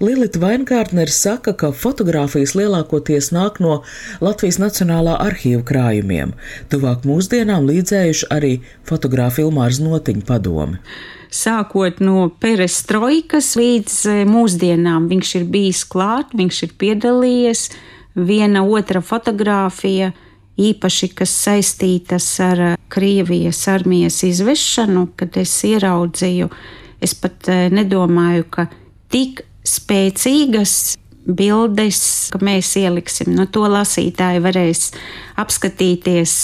Lilita 0.05 0.41
Vainkārtner 0.43 1.09
saka, 1.13 1.55
ka 1.57 1.73
fotogrāfijas 1.73 2.55
lielākoties 2.59 3.33
nāk 3.35 3.61
no 3.63 3.81
Latvijas 4.21 4.61
Nacionālā 4.61 5.17
arhīva 5.25 5.65
krājumiem. 5.65 6.35
Tuvāk 6.69 7.07
mūsdienām 7.09 7.65
līdzējuši 7.69 8.29
arī 8.35 8.59
fotogrāfi 8.89 9.47
Ilmārs 9.47 9.81
Notiņa 9.81 10.27
padomi 10.29 10.83
sākot 11.29 12.01
no 12.01 12.29
perestroikas 12.41 13.53
līdz 13.59 13.99
e, 14.09 14.17
mūsdienām. 14.29 15.07
Viņš 15.11 15.35
ir 15.41 15.45
bijis 15.51 15.83
klāt, 15.89 16.33
viņš 16.37 16.63
ir 16.65 16.75
piedalījies, 16.81 17.69
viena 18.15 18.65
otra 18.65 19.01
fotografija, 19.05 20.11
īpaši 20.59 21.13
kas 21.15 21.37
saistītas 21.45 22.27
ar 22.43 22.65
e, 22.65 22.75
Krievijas 22.89 23.61
armijas 23.69 24.23
izvešanu, 24.25 25.09
kad 25.15 25.37
es 25.37 25.53
ieraudzīju 25.69 26.49
Es 26.99 27.15
pat 27.15 27.47
eh, 27.47 27.67
nedomāju, 27.71 28.45
ka 28.51 28.67
tik 29.11 29.43
spēcīgas 29.67 30.97
bildes, 31.29 32.01
ka 32.33 32.41
mēs 32.43 32.73
ieliksim, 32.79 33.31
no 33.37 33.45
to 33.47 33.63
lasītāji 33.69 34.43
varēs 34.43 34.89
apskatīties. 35.39 36.35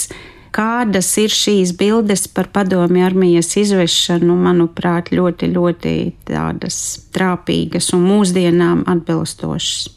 Kādas 0.56 1.10
ir 1.20 1.32
šīs 1.32 1.74
bildes 1.76 2.22
par 2.32 2.48
padomju 2.54 3.02
armijas 3.04 3.50
izvešanu, 3.60 4.38
manuprāt, 4.40 5.10
ļoti, 5.12 5.50
ļoti 5.52 5.92
tādas 6.30 6.78
trāpīgas 7.12 7.90
un 7.92 8.06
mūsdienām 8.08 8.86
atbilstošas. 8.88 9.90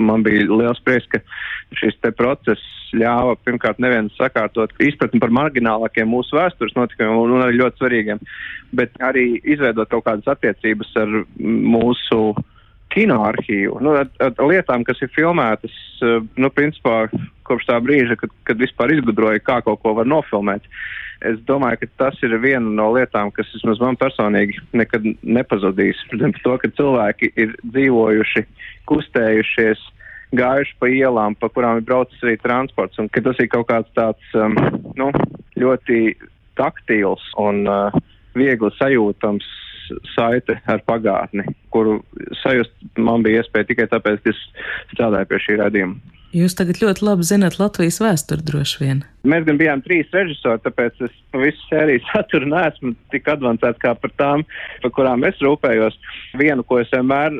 Man 0.00 0.24
bija 0.24 0.46
liels 0.48 0.80
prieks, 0.84 1.08
ka 1.12 1.20
šis 1.76 2.00
process 2.16 2.64
ļāva 2.96 3.36
pirmkārt 3.44 3.80
nevienu 3.82 4.12
sakārtot 4.16 4.72
izpratni 4.80 5.20
par 5.20 5.32
marginālākiem 5.36 6.08
mūsu 6.08 6.38
vēstures 6.38 6.76
notikumiem 6.78 7.16
un, 7.20 7.36
un 7.36 7.44
arī 7.44 7.60
ļoti 7.60 7.82
svarīgiem, 7.82 8.20
bet 8.78 8.96
arī 9.04 9.26
izveidot 9.44 9.90
kaut 9.92 10.06
kādas 10.06 10.32
attiecības 10.36 10.94
ar 11.02 11.12
mūsu 11.36 12.22
kino 12.94 13.20
arhīvu, 13.26 13.80
nu, 13.84 13.94
ar, 14.00 14.10
ar 14.22 14.36
lietām, 14.48 14.84
kas 14.86 15.00
ir 15.04 15.10
filmētas, 15.14 15.74
eh, 16.02 16.20
nu, 16.40 16.50
principā 16.54 17.06
kopš 17.46 17.68
tā 17.70 17.80
brīža, 17.82 18.18
kad, 18.20 18.32
kad 18.48 18.62
vispār 18.62 18.94
izgudroja, 18.94 19.42
kā 19.42 19.60
kaut 19.64 19.82
ko 19.82 19.94
var 19.98 20.08
nofilmēt. 20.08 20.66
Es 21.24 21.38
domāju, 21.48 21.80
ka 21.80 21.88
tas 22.04 22.18
ir 22.26 22.34
viena 22.42 22.68
no 22.78 22.90
lietām, 22.92 23.30
kas 23.32 23.48
vismaz 23.54 23.80
man 23.80 23.96
personīgi 23.96 24.60
nekad 24.76 25.06
nepazudīs. 25.24 26.02
Protams, 26.10 26.42
to, 26.44 26.56
ka 26.60 26.72
cilvēki 26.76 27.30
ir 27.40 27.54
dzīvojuši, 27.64 28.44
kustējušies, 28.90 29.84
gājuši 30.36 30.76
pa 30.82 30.90
ielām, 30.92 31.36
pa 31.40 31.48
kurām 31.52 31.80
ir 31.80 31.86
braucis 31.88 32.20
arī 32.26 32.36
transports, 32.42 33.00
un 33.00 33.08
ka 33.08 33.24
tas 33.24 33.40
ir 33.40 33.48
kaut 33.52 33.70
kāds 33.70 33.92
tāds 33.96 34.36
um, 34.36 34.58
nu, 34.98 35.08
ļoti 35.56 36.18
taktīls 36.60 37.24
un 37.40 37.64
uh, 37.64 37.96
viegli 38.36 38.72
sajūtams 38.76 39.48
saite 40.14 40.58
ar 40.70 40.82
pagātni, 40.88 41.46
kuru 41.74 42.00
sajust 42.42 42.72
man 42.98 43.24
bija 43.26 43.42
iespēja 43.42 43.70
tikai 43.70 43.88
tāpēc, 43.92 44.22
ka 44.24 44.32
es 44.32 44.42
strādāju 44.94 45.30
pie 45.32 45.42
šī 45.46 45.58
radījuma. 45.62 46.15
Jūs 46.36 46.52
tagad 46.52 46.82
ļoti 46.82 47.04
labi 47.06 47.24
zinat 47.24 47.54
Latvijas 47.56 47.96
vēsturi 48.02 48.44
droši 48.44 48.80
vien. 48.82 48.98
Mēs 49.26 49.46
gan 49.46 49.56
bijām 49.56 49.80
trīs 49.80 50.10
režisori, 50.12 50.60
tāpēc 50.66 50.98
es 51.06 51.14
visu 51.32 51.62
sēriju 51.70 52.02
saturu 52.10 52.50
neesmu 52.50 52.92
tik 53.14 53.30
advancēts 53.32 53.80
kā 53.80 53.94
par 53.96 54.12
tām, 54.20 54.44
par 54.82 54.92
kurām 54.98 55.24
es 55.28 55.40
rūpējos. 55.40 55.96
Vienu, 56.36 56.66
ko 56.68 56.82
es 56.82 56.92
vienmēr 56.92 57.32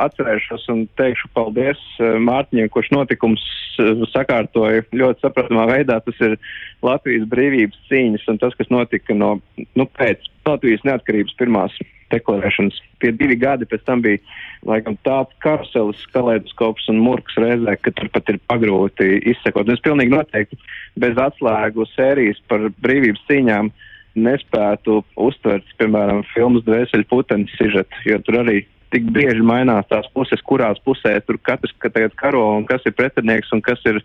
atcerēšos 0.00 0.64
un 0.72 0.86
teikšu 0.96 1.28
paldies 1.36 1.82
eh, 2.00 2.16
Mārtiņam, 2.24 2.72
kurš 2.72 2.88
notikums 2.96 3.44
eh, 3.82 4.06
sakārtoja 4.14 4.86
ļoti 4.96 5.26
sapratamā 5.26 5.68
veidā, 5.74 6.00
tas 6.06 6.24
ir 6.24 6.38
Latvijas 6.86 7.28
brīvības 7.28 7.84
cīņas 7.92 8.26
un 8.32 8.40
tas, 8.40 8.56
kas 8.56 8.72
notika 8.72 9.18
no, 9.18 9.34
nu, 9.58 9.88
pēc 10.00 10.24
Latvijas 10.48 10.88
neatkarības 10.88 11.36
pirmās 11.36 11.76
deklarēšanas. 12.12 12.78
Tie 13.02 13.12
divi 13.16 13.36
gadi 13.40 13.68
pēc 13.68 13.84
tam 13.86 14.02
bija 14.04 14.20
laikam 14.68 14.96
tāds 15.06 15.34
karuselis, 15.44 16.00
kaleidoskops 16.14 16.88
un 16.92 17.02
murks 17.04 17.36
reizē, 17.40 17.76
ka 17.80 17.92
tur 17.96 18.08
pat 18.14 18.32
ir 18.32 18.40
pagrūti 18.50 19.20
izsekot. 19.34 19.68
Es 19.72 19.84
pilnīgi 19.84 20.14
noteikti 20.14 20.58
bez 21.00 21.20
atslēgu 21.20 21.86
sērijas 21.94 22.40
par 22.50 22.70
brīvības 22.82 23.22
cīņām 23.28 23.70
nespētu 24.18 25.02
uztvert, 25.20 25.66
piemēram, 25.78 26.24
filmas 26.32 26.64
Dvēseli 26.66 27.06
putenis 27.10 27.54
sižetu, 27.58 28.02
jo 28.08 28.18
tur 28.26 28.40
arī 28.42 28.58
tik 28.92 29.10
bieži 29.12 29.44
mainās 29.44 29.88
tās 29.90 30.06
puses, 30.14 30.40
kurās 30.48 30.78
pusē 30.84 31.12
tur 31.26 31.36
katrs 31.44 31.74
ka 31.82 31.90
tagad 31.92 32.12
karo 32.20 32.44
un 32.56 32.64
kas 32.68 32.82
ir 32.88 32.96
pretinieks 32.96 33.52
un 33.52 33.60
kas 33.64 33.80
ir 33.88 33.96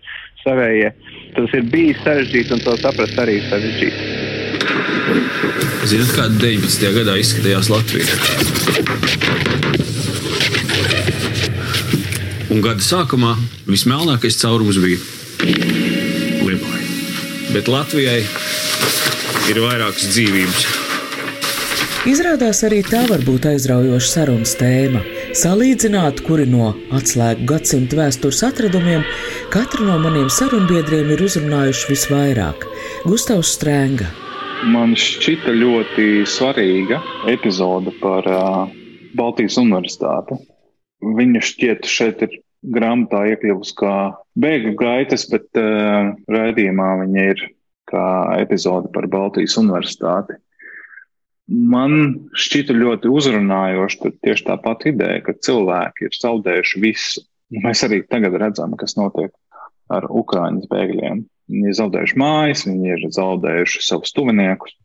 savējie. 0.44 0.90
Tas 1.38 1.52
ir 1.58 1.64
bijis 1.72 2.04
sarežģīti 2.04 2.52
un 2.58 2.66
to 2.68 2.74
saprast 2.84 3.16
arī 3.24 3.36
sarežģīti. 3.48 4.02
Zināt, 5.84 6.14
kāda 6.16 6.38
19. 6.40 6.92
gadā 6.96 7.14
izskatījās 7.20 7.68
Latvija? 7.68 8.14
Un 12.54 12.64
gada 12.64 12.80
sākumā 12.86 13.34
vismelnākais 13.68 14.40
caurums 14.40 14.80
bija 14.80 15.02
Lietuvai. 16.48 16.80
Bet 17.52 17.68
Latvijai 17.68 18.22
ir 19.52 19.62
vairākas 19.66 20.08
dzīvības. 20.14 20.64
Izrādās 22.14 22.64
arī 22.64 22.80
tā 22.88 23.04
var 23.12 23.28
būt 23.28 23.52
aizraujoša 23.52 24.10
sarunas 24.14 24.56
tēma. 24.60 25.04
Salīdzināt, 25.36 26.24
kuri 26.24 26.48
no 26.48 26.72
atslēgu 26.96 27.48
gadsimta 27.50 28.00
vēstures 28.00 28.44
atradumiem 28.48 29.04
katru 29.52 29.92
no 29.92 30.00
maniem 30.00 30.32
sarunbiedriem 30.32 31.12
ir 31.12 31.28
uzrunājuši 31.28 31.92
visvairāk- 31.92 32.70
Gustavs 33.10 33.58
Strēnga 33.58 34.23
man 34.72 34.94
šķita 35.00 35.54
ļoti 35.58 36.06
svarīga 36.30 37.00
epizode 37.32 37.94
par 38.02 38.28
uh, 38.30 38.72
Baltijas 39.18 39.58
Universitāti. 39.62 40.38
Viņa 41.04 41.42
šķiet 41.44 41.90
šeit 41.90 42.24
ir 42.26 42.38
grāmatā 42.76 43.26
iekļuvusi 43.34 43.76
kā 43.80 43.96
bēgļu 44.40 44.74
gaitas, 44.80 45.26
bet 45.32 45.50
uh, 45.60 46.14
raidījumā 46.32 46.90
viņa 47.04 47.28
ir 47.34 47.44
kā 47.92 48.08
epizode 48.40 48.92
par 48.96 49.10
Baltijas 49.12 49.58
Universitāti. 49.60 50.40
Man 51.48 52.30
šķita 52.40 52.76
ļoti 52.78 53.12
uzrunājoši 53.12 54.14
tieši 54.24 54.48
tā 54.48 54.56
pati 54.64 54.94
ideja, 54.94 55.20
ka 55.26 55.36
cilvēki 55.36 56.08
ir 56.08 56.16
zaudējuši 56.16 56.84
visu. 56.84 57.26
Mēs 57.64 57.84
arī 57.86 58.02
tagad 58.10 58.40
redzam, 58.40 58.78
kas 58.80 58.96
notiek 58.98 59.34
ar 59.92 60.08
Ukraiņas 60.10 60.72
bēgļiem. 60.72 61.26
Viņi 61.52 61.70
ir 61.70 61.78
zaudējuši 61.78 62.20
mājas, 62.20 62.66
viņi 62.68 62.92
ir 62.96 63.06
zaudējuši 63.14 63.84
savus 63.84 64.16
tuviniekus. 64.16 64.76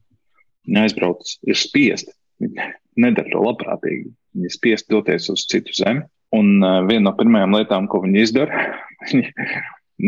Viņi 0.69 0.83
aizbrauc, 0.83 1.35
ir 1.49 1.59
spiesti. 1.59 2.15
Viņi 2.43 2.69
nedara 3.01 3.31
to 3.33 3.43
labprātīgi. 3.45 4.11
Viņi 4.37 4.51
ir 4.51 4.55
spiesti 4.55 4.95
doties 4.95 5.29
uz 5.33 5.47
citu 5.51 5.75
zemi. 5.77 6.05
Un 6.35 6.59
uh, 6.61 6.83
viena 6.85 7.09
no 7.09 7.15
pirmajām 7.17 7.55
lietām, 7.57 7.87
ko 7.89 8.03
viņi 8.05 8.21
izdara, 8.21 8.65
viņi 9.09 9.31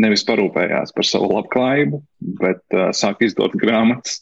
nevis 0.03 0.25
parūpējās 0.27 0.93
par 0.95 1.07
savu 1.07 1.31
labklājību, 1.33 2.01
bet 2.41 2.61
uh, 2.77 2.91
sāk 2.95 3.23
izdot 3.25 3.55
grāmatas, 3.57 4.19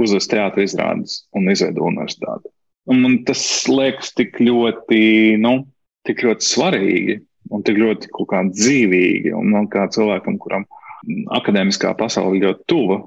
uzvest 0.00 0.30
teātris 0.32 0.74
izrādes 0.74 1.22
un 1.36 1.48
izveido 1.52 1.86
universitāti. 1.88 2.50
Un 2.90 3.02
man 3.04 3.18
tas 3.28 3.42
liekas 3.70 4.12
tik 4.18 4.40
ļoti, 4.42 5.00
nu, 5.40 5.62
tik 6.08 6.24
ļoti 6.26 6.46
svarīgi 6.46 7.16
un 7.54 7.64
tik 7.66 7.80
ļoti 7.80 8.10
dzīvīgi. 8.56 9.32
Un 9.36 9.52
man 9.54 9.68
kā 9.72 9.86
cilvēkam, 9.92 10.38
kuram 10.40 10.66
ir 10.66 10.79
akadēmiskā 11.38 11.94
pasaule 11.98 12.42
ļoti 12.42 12.66
tuva, 12.70 13.00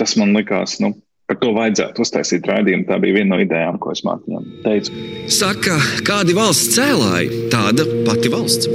tas 0.00 0.16
man 0.20 0.34
likās, 0.36 0.78
nu, 0.82 0.94
Par 1.24 1.38
to 1.40 1.54
vajadzētu 1.56 2.02
uztaisīt 2.04 2.44
raidījumu. 2.44 2.84
Tā 2.84 2.98
bija 3.00 3.16
viena 3.16 3.32
no 3.32 3.40
idejām, 3.40 3.78
ko 3.80 3.94
es 3.94 4.02
Mārtiņam 4.04 4.44
teicu. 4.60 4.92
Saka, 5.32 5.78
kādi 6.04 6.34
valsts 6.36 6.74
cēlāji, 6.76 7.46
tāda 7.52 7.86
pati 8.04 8.28
valsts. 8.32 8.68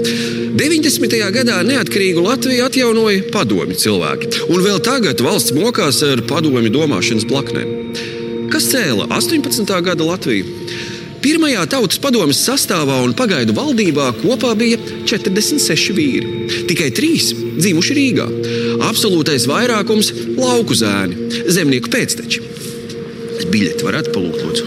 90. 0.57 1.13
gadā 1.35 1.59
neatkarīgu 1.67 2.23
Latviju 2.25 2.65
atjaunoja 2.65 3.27
padomi 3.35 3.77
cilvēki, 3.77 4.31
un 4.49 4.65
vēl 4.65 4.81
tagad 4.81 5.21
valsts 5.21 5.53
mokās 5.53 6.01
ar 6.07 6.25
padomi 6.29 6.73
domāšanas 6.73 7.29
blaknēm. 7.29 7.75
Kas 8.49 8.71
cēla 8.73 9.05
18. 9.13 9.69
gada 9.85 10.09
Latviju? 10.09 10.49
Pirmajā 11.19 11.65
tautas 11.67 11.99
padomes 11.99 12.39
sastāvā 12.47 13.01
un 13.03 13.12
pagaidu 13.17 13.51
valdībā 13.58 14.05
kopā 14.21 14.53
bija 14.55 14.77
46 15.10 15.91
vīri. 15.97 16.29
Tikai 16.69 16.88
trīs 16.95 17.34
dzimuši 17.36 17.95
Rīgā. 17.97 18.27
Absolūtais 18.88 19.47
vairākums- 19.49 20.13
lauku 20.43 20.77
zēni, 20.79 21.43
zemnieku 21.51 21.91
pēcteči. 21.91 22.39
Biļeti 23.51 23.84
varētu 23.88 24.13
palūgt, 24.15 24.39
lūdzu. 24.45 24.63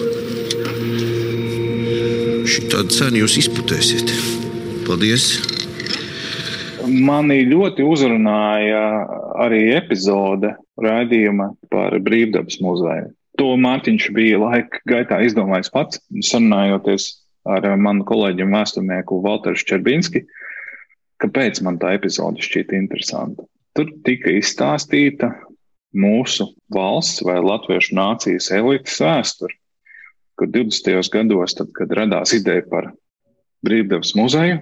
Šī 2.53 2.69
tāda 2.69 2.91
cena 2.99 3.17
jūs 3.23 3.39
izputēsiet. 3.41 4.13
Paldies! 4.85 5.41
Mani 6.85 7.47
ļoti 7.49 7.81
uzrunāja 7.87 8.85
arī 9.41 9.73
epizode 9.79 10.53
raidījuma 10.77 11.55
par 11.71 11.97
Brīvdabas 12.03 12.61
muzeju 12.61 13.13
to 13.41 13.55
Mārtiņš 13.61 14.09
bija 14.17 14.41
laika 14.43 14.81
gaitā 14.89 15.21
izdomājis 15.27 15.73
pats, 15.73 16.01
sarunājoties 16.29 17.09
ar 17.49 17.67
manu 17.81 18.07
kolēģi 18.09 18.45
un 18.47 18.57
vēsturnieku 18.57 19.21
Walteru 19.25 19.59
Čerbinski, 19.59 20.25
kāpēc 21.23 21.63
man 21.67 21.79
tā 21.83 21.95
epizode 21.97 22.43
šķita 22.45 22.77
interesanta. 22.79 23.47
Tur 23.77 23.89
tika 24.07 24.35
izstāstīta 24.37 25.33
mūsu 25.97 26.51
valsts 26.73 27.23
vai 27.25 27.39
latviešu 27.43 27.97
nācijas 27.97 28.51
elites 28.55 29.01
vēsture, 29.01 29.57
kur 30.39 30.51
20. 30.53 31.11
gados, 31.13 31.57
tad, 31.59 31.73
kad 31.77 31.93
radās 31.97 32.35
ideja 32.37 32.65
par 32.69 32.91
brīvdevas 33.65 34.15
muzeju, 34.19 34.61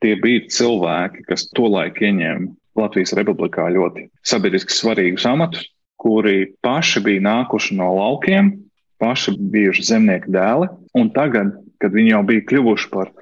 tie 0.00 0.14
bija 0.20 0.46
cilvēki, 0.50 1.26
kas 1.28 1.48
tolaik 1.56 2.00
ieņēma 2.00 2.56
Latvijas 2.78 3.12
republikā 3.18 3.66
ļoti 3.74 4.06
sabiedriski 4.26 4.72
svarīgus 4.72 5.26
amatus, 5.28 5.66
kuri 6.00 6.50
paši 6.64 7.02
bija 7.04 7.24
nākuši 7.26 7.76
no 7.78 7.92
laukiem, 7.98 8.54
paši 9.00 9.36
bijuši 9.52 9.86
zemnieku 9.92 10.32
dēli, 10.32 10.68
un 10.96 11.12
tagad, 11.14 11.54
kad 11.80 11.94
viņi 11.96 12.14
jau 12.14 12.22
bija 12.28 12.44
kļuvuši 12.48 12.90
par 12.92 13.12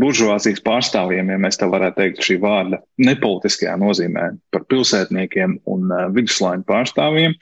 buržuāzijas 0.00 0.62
pārstāvjiem, 0.66 1.30
ja 1.30 1.38
mēs 1.38 1.58
tā 1.60 1.68
varētu 1.70 2.00
teikt, 2.00 2.22
šī 2.26 2.38
vārda 2.42 2.80
nepolitiskajā 3.02 3.76
nozīmē, 3.78 4.30
par 4.54 4.66
pilsētniekiem 4.70 5.60
un 5.70 5.90
uh, 5.90 6.06
viduslaiņu 6.14 6.66
pārstāvjiem, 6.66 7.36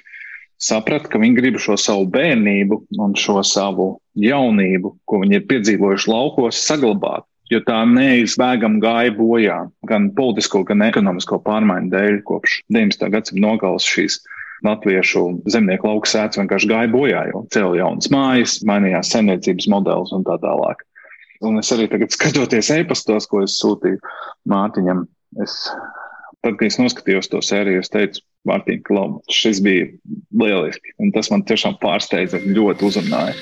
saprata, 0.63 1.09
ka 1.11 1.21
viņi 1.21 1.39
grib 1.39 1.59
šo 1.63 1.79
savu 1.81 2.07
bērnību 2.13 2.83
un 3.01 3.17
šo 3.19 3.41
savu 3.47 3.95
jaunību, 4.21 4.97
ko 5.09 5.23
viņi 5.25 5.41
ir 5.41 5.47
piedzīvojuši 5.49 6.13
laukos, 6.13 6.61
saglabāt. 6.69 7.27
Jo 7.51 7.61
tā 7.67 7.83
neizbēgami 7.85 8.81
gāja 8.81 9.13
bojā 9.13 9.57
gan 9.89 10.07
politisko, 10.17 10.63
gan 10.65 10.85
ekonomisko 10.87 11.41
pārmaiņu 11.45 11.91
dēļ 11.93 12.21
kopš 12.29 12.63
19. 12.73 13.11
gadsimta 13.13 13.43
nogales 13.45 13.85
šīs 13.85 14.23
latviešu 14.67 15.25
zemnieku 15.51 15.89
lauku 15.91 16.11
sēts 16.11 16.39
vienkārši 16.41 16.71
gāja 16.71 16.91
bojā, 16.93 17.25
jo 17.33 17.45
cēlīja 17.55 17.85
jaunas 17.85 18.11
mājas, 18.15 18.59
mainījās 18.69 19.13
saimniecības 19.15 19.69
modelis 19.73 20.15
un 20.17 20.27
tā 20.27 20.39
tālāk. 20.43 20.85
Un 21.43 21.59
es 21.59 21.73
arī 21.75 21.89
tagad 21.91 22.15
skatoties 22.15 22.71
e-pastos, 22.77 23.27
ko 23.31 23.43
es 23.43 23.59
sūtīju 23.59 23.99
Mārtiņam, 24.51 25.07
es, 25.43 25.57
tad, 26.43 26.59
kad 26.59 26.69
es 26.69 26.79
noskatījos 26.81 27.31
to 27.33 27.41
sēriju, 27.45 27.83
es 27.83 27.91
teicu, 27.93 28.23
Mārtiņ, 28.49 28.81
Klau, 28.83 29.21
šis 29.31 29.61
bija 29.63 29.87
lieliski. 30.35 30.91
Un 30.99 31.13
tas 31.15 31.29
man 31.31 31.45
tiešām 31.47 31.77
pārsteidza, 31.83 32.41
ļoti 32.43 32.87
uzrunāja. 32.89 33.37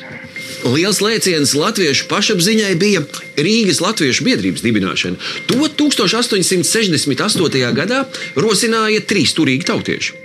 Liels 0.68 1.00
lēciens 1.00 1.54
latviešu 1.56 2.04
pašapziņai 2.10 2.74
bija 2.80 3.00
Rīgas 3.40 3.80
Latviešu 3.80 4.26
biedrības 4.28 4.60
dibināšana. 4.66 5.16
To 5.48 5.64
1868. 5.80 7.72
gadā 7.78 8.04
rosināja 8.36 9.00
trīs 9.08 9.32
turīgi 9.38 9.64
tautieši. 9.72 10.18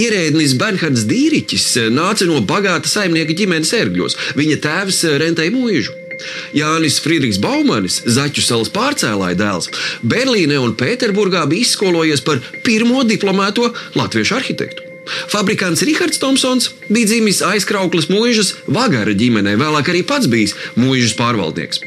Ierēdnis 0.00 0.56
Bernhards 0.58 1.04
Dīriķis 1.10 1.66
nāca 1.92 2.24
no 2.26 2.40
bagāta 2.40 2.88
saimnieka 2.88 3.36
ģimenes 3.36 3.76
ērgļos. 3.76 4.16
Viņa 4.40 4.56
tēvs 4.64 5.04
rentēja 5.20 5.52
mūžu. 5.52 6.01
Jānis 6.56 7.00
Friedrichs 7.02 7.40
Baumanis, 7.42 8.00
Zaķu 8.06 8.44
salas 8.44 8.72
pārcēlāja 8.72 9.38
dēls, 9.38 9.70
Berlīnē 10.02 10.60
un 10.62 10.76
Pēterburgā 10.78 11.44
bija 11.50 11.66
izskolojies 11.66 12.24
par 12.26 12.42
pirmo 12.66 13.04
diplomēto 13.08 13.70
latviešu 13.98 14.38
arhitektu. 14.40 14.88
Fabrikants 15.28 15.82
Rihards 15.82 16.20
Thompsons 16.22 16.70
bija 16.88 17.10
dzimis 17.10 17.42
aizkrauklas 17.42 18.06
mūžas 18.12 18.54
Vagara 18.70 19.14
ģimenē, 19.18 19.56
vēlāk 19.58 19.90
arī 19.90 20.04
pats 20.06 20.30
bijis 20.30 20.54
mūžas 20.78 21.16
pārvaldnieks. 21.18 21.82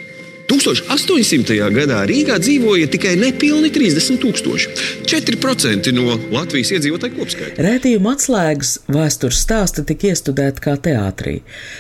1800. 0.45 1.55
gadā 1.73 2.03
Rīgā 2.05 2.36
dzīvoja 2.38 2.86
tikai 2.93 3.15
nepilni 3.17 3.71
30 3.73 4.19
tūkstoši, 4.21 4.73
4% 5.10 5.93
no 5.95 6.13
Latvijas 6.34 6.69
iedzīvotāju 6.75 7.15
kopskaita. 7.17 7.63
Rētījuma 7.65 8.13
atslēgas 8.13 8.75
vēstures 8.91 9.39
stāsta 9.41 9.81
tika 9.89 10.12
iestudēti 10.12 10.62
kā 10.62 10.75
teātrī, 10.86 11.39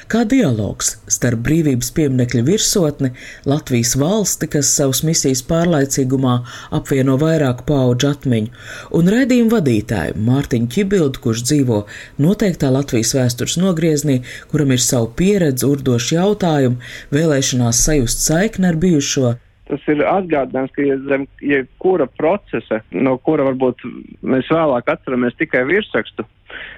kā 0.09 0.23
dialogs 0.25 0.95
starp 1.13 1.43
brīvības 1.45 1.91
pieminekļa 1.93 2.41
virsotni, 2.47 3.11
Latvijas 3.45 3.93
valsti, 4.01 4.49
kas 4.55 4.73
savas 4.79 5.03
misijas 5.05 5.43
pārlaicīgumā 5.45 6.39
apvieno 6.73 7.19
vairāku 7.21 7.67
pauģu 7.69 8.09
atmiņu, 8.15 8.65
un 8.97 9.13
rēdījuma 9.13 9.59
vadītāju 9.59 10.17
Mārtiņu 10.25 10.71
Čibildu, 10.73 11.21
kurš 11.21 11.45
dzīvo 11.51 11.83
noteiktā 12.17 12.73
Latvijas 12.73 13.13
vēstures 13.19 13.59
nogrieznī, 13.61 14.23
kuram 14.49 14.73
ir 14.73 14.81
savu 14.81 15.11
pieredzi, 15.21 15.69
urdošu 15.69 16.17
jautājumu, 16.17 16.81
vēlēšanās 17.13 17.85
sajust 17.85 18.25
saikni 18.25 18.54
saikne 18.55 18.67
ar 18.67 18.75
bijušo? 18.79 19.35
Tas 19.65 19.81
ir 19.89 20.03
atgādinājums, 20.05 20.71
ka 20.75 20.83
ja 20.85 20.95
zem 21.09 21.25
jebkura 21.41 22.05
procesa, 22.05 22.83
no 22.91 23.17
kura 23.17 23.47
varbūt 23.47 23.81
mēs 24.21 24.45
vēlāk 24.51 24.91
atceramies 24.93 25.33
tikai 25.39 25.63
virsrakstu, 25.65 26.23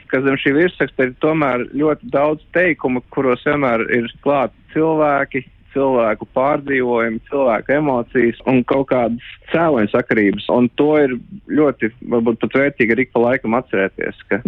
ka 0.07 0.21
zem 0.23 0.37
šī 0.39 0.53
virsraksta 0.55 1.09
ir 1.09 1.13
tomēr 1.19 1.67
ļoti 1.75 2.07
daudz 2.13 2.45
teikumu, 2.55 3.03
kuros 3.11 3.43
vienmēr 3.43 3.83
ir 3.91 4.07
klāti 4.23 4.55
cilvēki, 4.71 5.43
cilvēku 5.73 6.29
pārdzīvojumi, 6.33 7.19
cilvēku 7.27 7.75
emocijas 7.75 8.39
un 8.47 8.63
kaut 8.63 8.87
kādas 8.93 9.35
cēloņa 9.51 9.91
sakarības. 9.91 10.47
Un 10.55 10.71
to 10.79 10.95
ir 11.03 11.19
ļoti, 11.51 11.91
varbūt 12.07 12.39
pat 12.45 12.59
vērtīgi 12.63 12.95
arī 12.95 13.09
pa 13.11 13.27
laikam 13.27 13.59
atcerēties, 13.59 14.25
ka 14.31 14.41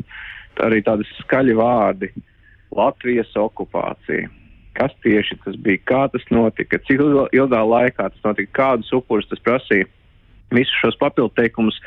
arī 0.63 0.79
tādi 0.87 1.03
skaļi 1.19 1.59
vārdi- 1.59 2.13
Latvijas 2.79 3.35
okupācija 3.35 4.38
kas 4.79 4.95
tieši 5.03 5.39
tas 5.43 5.59
bija, 5.59 5.83
kā 5.91 6.01
tas 6.13 6.25
notika, 6.31 6.79
cik 6.87 7.03
ilgā 7.35 7.61
laikā 7.73 8.09
tas 8.09 8.25
notika, 8.25 8.55
kādus 8.61 8.91
upurus 8.95 9.27
tas 9.31 9.41
prasīja. 9.45 9.89
Visus 10.55 10.81
šos 10.81 10.97
papildu 10.97 11.29
teikumus 11.37 11.77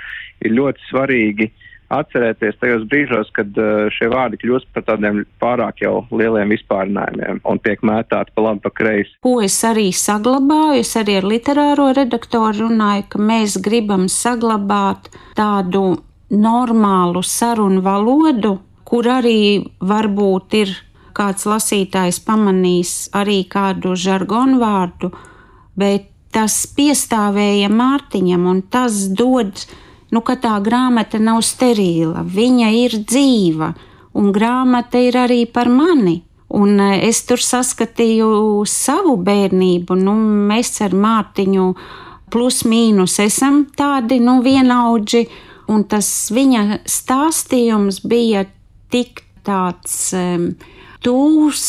ir 0.45 0.55
ļoti 0.55 0.85
svarīgi 0.91 1.49
atcerēties 1.93 2.59
tajos 2.61 2.85
brīžos, 2.89 3.31
kad 3.37 3.59
uh, 3.61 3.89
šie 3.93 4.09
vārdi 4.13 4.39
kļūst 4.41 4.71
par 4.73 4.87
tādiem 4.87 5.23
pārāk 5.43 5.83
jau 5.85 6.05
lieliem 6.15 6.55
vispārinājumiem 6.55 7.43
un 7.49 7.61
tiek 7.65 7.83
mētāti 7.85 8.33
pa 8.37 8.47
labi, 8.47 8.63
pa 8.65 8.73
kreisi. 8.73 9.17
Ko 9.25 9.35
es 9.45 9.59
arī 9.69 9.91
saglabāju, 9.97 10.81
es 10.81 10.95
arī 11.01 11.19
ar 11.21 11.29
literāro 11.29 11.91
redaktoru 11.97 12.69
runāju, 12.69 13.09
ka 13.13 13.21
mēs 13.33 13.59
gribam 13.65 14.09
saglabāt 14.13 15.11
tādu 15.39 15.99
normālu 16.33 17.21
sarunu 17.27 17.83
valodu, 17.85 18.57
kur 18.89 19.09
arī 19.19 19.67
varbūt 19.85 20.59
ir 20.63 20.73
kāds 21.15 21.47
lasītājs 21.49 22.21
pamanīs 22.27 22.95
arī 23.17 23.43
kādu 23.51 23.95
žargonu 23.99 24.59
vārdu, 24.63 25.13
bet 25.79 26.09
tas 26.33 26.65
piestāvēja 26.77 27.69
Mārtiņam, 27.73 28.45
un 28.49 28.63
tas 28.73 29.07
dod, 29.13 29.53
nu, 30.13 30.23
ka 30.25 30.37
tā 30.41 30.57
grāmata 30.65 31.21
nav 31.21 31.43
sterīla, 31.45 32.25
viņa 32.25 32.71
ir 32.81 32.99
dzīva, 33.05 33.73
un 34.19 34.33
grāmata 34.33 35.01
ir 35.01 35.19
arī 35.21 35.45
par 35.47 35.71
mani. 35.73 36.23
Un 36.53 36.77
e, 36.85 36.91
es 37.09 37.23
tur 37.25 37.41
saskatīju 37.41 38.65
savu 38.69 39.17
bērnību, 39.25 39.97
nu, 39.97 40.17
mēs 40.51 40.75
ar 40.85 40.93
Mārtiņu 40.93 41.69
plus 42.33 42.63
mīnus 42.69 43.19
esam 43.25 43.63
tādi, 43.77 44.19
nu, 44.21 44.41
vienaudži, 44.45 45.27
un 45.73 45.87
tas 45.89 46.09
viņa 46.33 46.83
stāstījums 46.89 48.03
bija 48.05 48.45
tik 48.93 49.25
tāds 49.47 50.13
um, 50.17 50.53
tūs. 51.03 51.67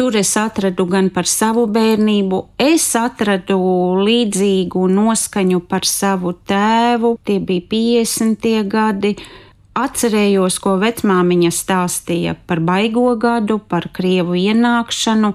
Tur 0.00 0.16
es 0.16 0.30
atradu 0.38 0.86
gan 0.88 1.10
par 1.12 1.26
savu 1.28 1.66
bērnību, 1.68 2.38
es 2.62 2.86
atradu 2.96 3.58
līdzīgu 4.06 4.86
noskaņu 4.88 5.58
par 5.68 5.84
savu 5.84 6.32
tēvu, 6.48 7.16
tie 7.26 7.36
bija 7.42 7.66
50. 7.74 8.46
gadi. 8.70 9.10
Atcerējos, 9.76 10.56
ko 10.62 10.76
vecmāmiņa 10.80 11.50
stāstīja 11.54 12.32
par 12.46 12.62
baigo 12.64 13.12
gadu, 13.20 13.58
par 13.60 13.90
krievu 13.94 14.38
ienākšanu, 14.40 15.30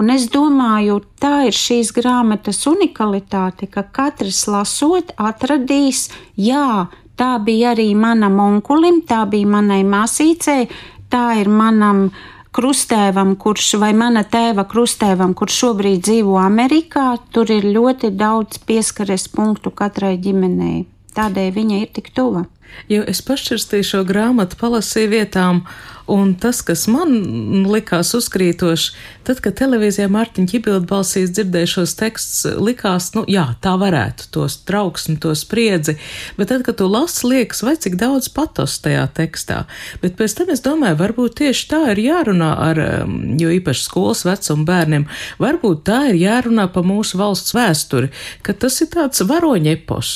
un 0.00 0.14
es 0.14 0.28
domāju, 0.32 1.00
tā 1.20 1.48
ir 1.48 1.56
šīs 1.56 1.90
grāmatas 1.96 2.62
unikalitāte, 2.70 3.66
ka 3.66 3.84
katrs 3.84 4.44
lasot 4.52 5.12
atradīs, 5.16 6.06
jā, 6.38 6.86
tā 7.18 7.32
bija 7.42 7.74
arī 7.74 7.90
manam 7.98 8.38
onkulim, 8.44 9.02
tā 9.08 9.24
bija 9.28 9.50
manai 9.58 9.82
māsīcei, 9.88 10.70
tā 11.12 11.26
ir 11.42 11.52
manam 11.52 12.06
uh, 12.08 12.24
krustēvam, 12.56 13.34
kurš 13.36 13.74
vai 13.82 13.92
mana 13.96 14.24
tēva 14.24 14.64
krustēvam, 14.68 15.34
kurš 15.36 15.60
šobrīd 15.62 16.04
dzīvo 16.06 16.38
Amerikā, 16.40 17.08
tur 17.32 17.52
ir 17.52 17.68
ļoti 17.76 18.12
daudz 18.16 18.62
pieskares 18.66 19.28
punktu 19.32 19.72
katrai 19.76 20.16
ģimenei. 20.22 20.86
Tādēļ 21.16 21.50
viņa 21.56 21.80
ir 21.82 21.90
tik 21.96 22.12
tuva. 22.16 22.46
Jo 22.92 23.04
es 23.08 23.22
pašķirstīju 23.24 23.86
šo 23.88 24.02
grāmatu, 24.08 24.58
palasīju 24.60 25.12
vietām, 25.12 25.62
un 26.06 26.34
tas, 26.38 26.60
kas 26.62 26.86
man 26.90 27.66
likās 27.66 28.12
uzkrītoši, 28.16 28.92
tad, 29.26 29.40
kad 29.44 29.56
televīzijā 29.58 30.06
Mārtiņa 30.12 30.50
Čibilda 30.52 30.86
balsīs 30.88 31.32
dzirdēju 31.34 31.70
šos 31.72 31.94
tekstus, 31.98 32.46
likās, 32.62 33.10
nu 33.16 33.24
jā, 33.30 33.44
tā 33.62 33.74
varētu 33.80 34.28
tos 34.34 34.58
trauksmi, 34.68 35.18
to 35.22 35.34
spriedzi, 35.38 35.96
bet 36.38 36.52
tad, 36.52 36.62
kad 36.66 36.78
tu 36.80 36.88
lasi, 36.90 37.26
liekas, 37.26 37.64
vai 37.66 37.76
cik 37.80 37.98
daudz 38.00 38.30
patos 38.32 38.78
tajā 38.84 39.06
tekstā. 39.18 39.64
Bet 40.02 40.18
pēc 40.20 40.38
tam 40.38 40.54
es 40.54 40.62
domāju, 40.64 41.00
varbūt 41.02 41.38
tieši 41.42 41.68
tā 41.72 41.82
ir 41.94 42.02
jārunā 42.06 42.52
ar, 42.68 42.82
um, 43.02 43.18
jo 43.40 43.50
īpaši 43.58 43.86
skolas 43.88 44.24
vecumu 44.28 44.66
bērniem, 44.68 45.08
varbūt 45.42 45.84
tā 45.90 46.02
ir 46.12 46.20
jārunā 46.22 46.68
pa 46.72 46.84
mūsu 46.86 47.18
valsts 47.20 47.56
vēsturi, 47.56 48.12
ka 48.46 48.54
tas 48.54 48.78
ir 48.84 48.92
tāds 48.94 49.26
varoņepos. 49.26 50.12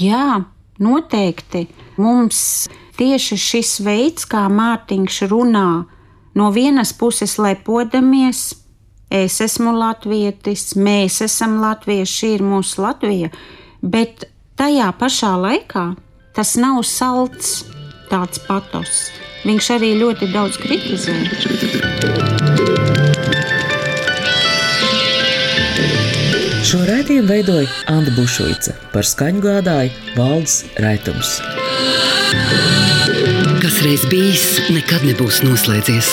Jā, 0.00 0.42
noteikti 0.82 1.66
mums 2.00 2.68
tieši 2.98 3.38
šis 3.40 3.76
veids, 3.84 4.26
kā 4.28 4.46
Mārtiņš 4.52 5.22
runā, 5.30 5.84
no 6.34 6.50
vienas 6.54 6.92
puses 6.96 7.38
lepodamies, 7.40 8.52
es 9.12 9.40
esmu 9.44 9.74
latvietis, 9.76 10.72
mēs 10.76 11.20
esam 11.26 11.60
latvieši, 11.62 12.12
šī 12.12 12.32
ir 12.38 12.46
mūsu 12.46 12.84
Latvija, 12.84 13.32
bet 13.82 14.26
tajā 14.56 14.88
pašā 14.98 15.34
laikā 15.40 15.86
tas 16.36 16.56
nav 16.56 16.80
salds 16.88 17.62
tāds 18.12 18.40
patos. 18.46 19.10
Viņš 19.42 19.70
arī 19.74 19.94
ļoti 19.98 20.28
daudz 20.32 20.58
kritizē. 20.62 21.16
Šo 26.62 26.84
raidījumu 26.88 27.28
veidoja 27.28 27.66
Anna 27.90 28.14
Bušvica, 28.16 28.78
par 28.94 29.04
skaņu 29.04 29.44
gādāja 29.44 30.14
Valdis 30.16 30.62
Raitums. 30.80 31.40
Kas 33.62 33.76
reiz 33.84 34.02
bijis, 34.10 34.44
nekad 34.74 35.04
nebūs 35.06 35.36
noslēdzies. 35.46 36.08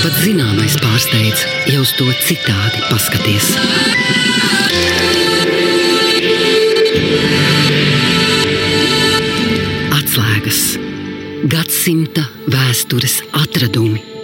Pat 0.00 0.14
zināmais 0.22 0.78
pārsteidz, 0.80 1.42
ja 1.68 1.82
uz 1.82 1.92
to 1.98 2.08
citādi 2.24 2.80
paskaties. 2.88 3.50
Atslēgas 10.00 10.64
gadsimta 11.52 12.24
vēsture. 12.48 12.64
vēstures 12.74 13.20
atradumi. 13.38 14.23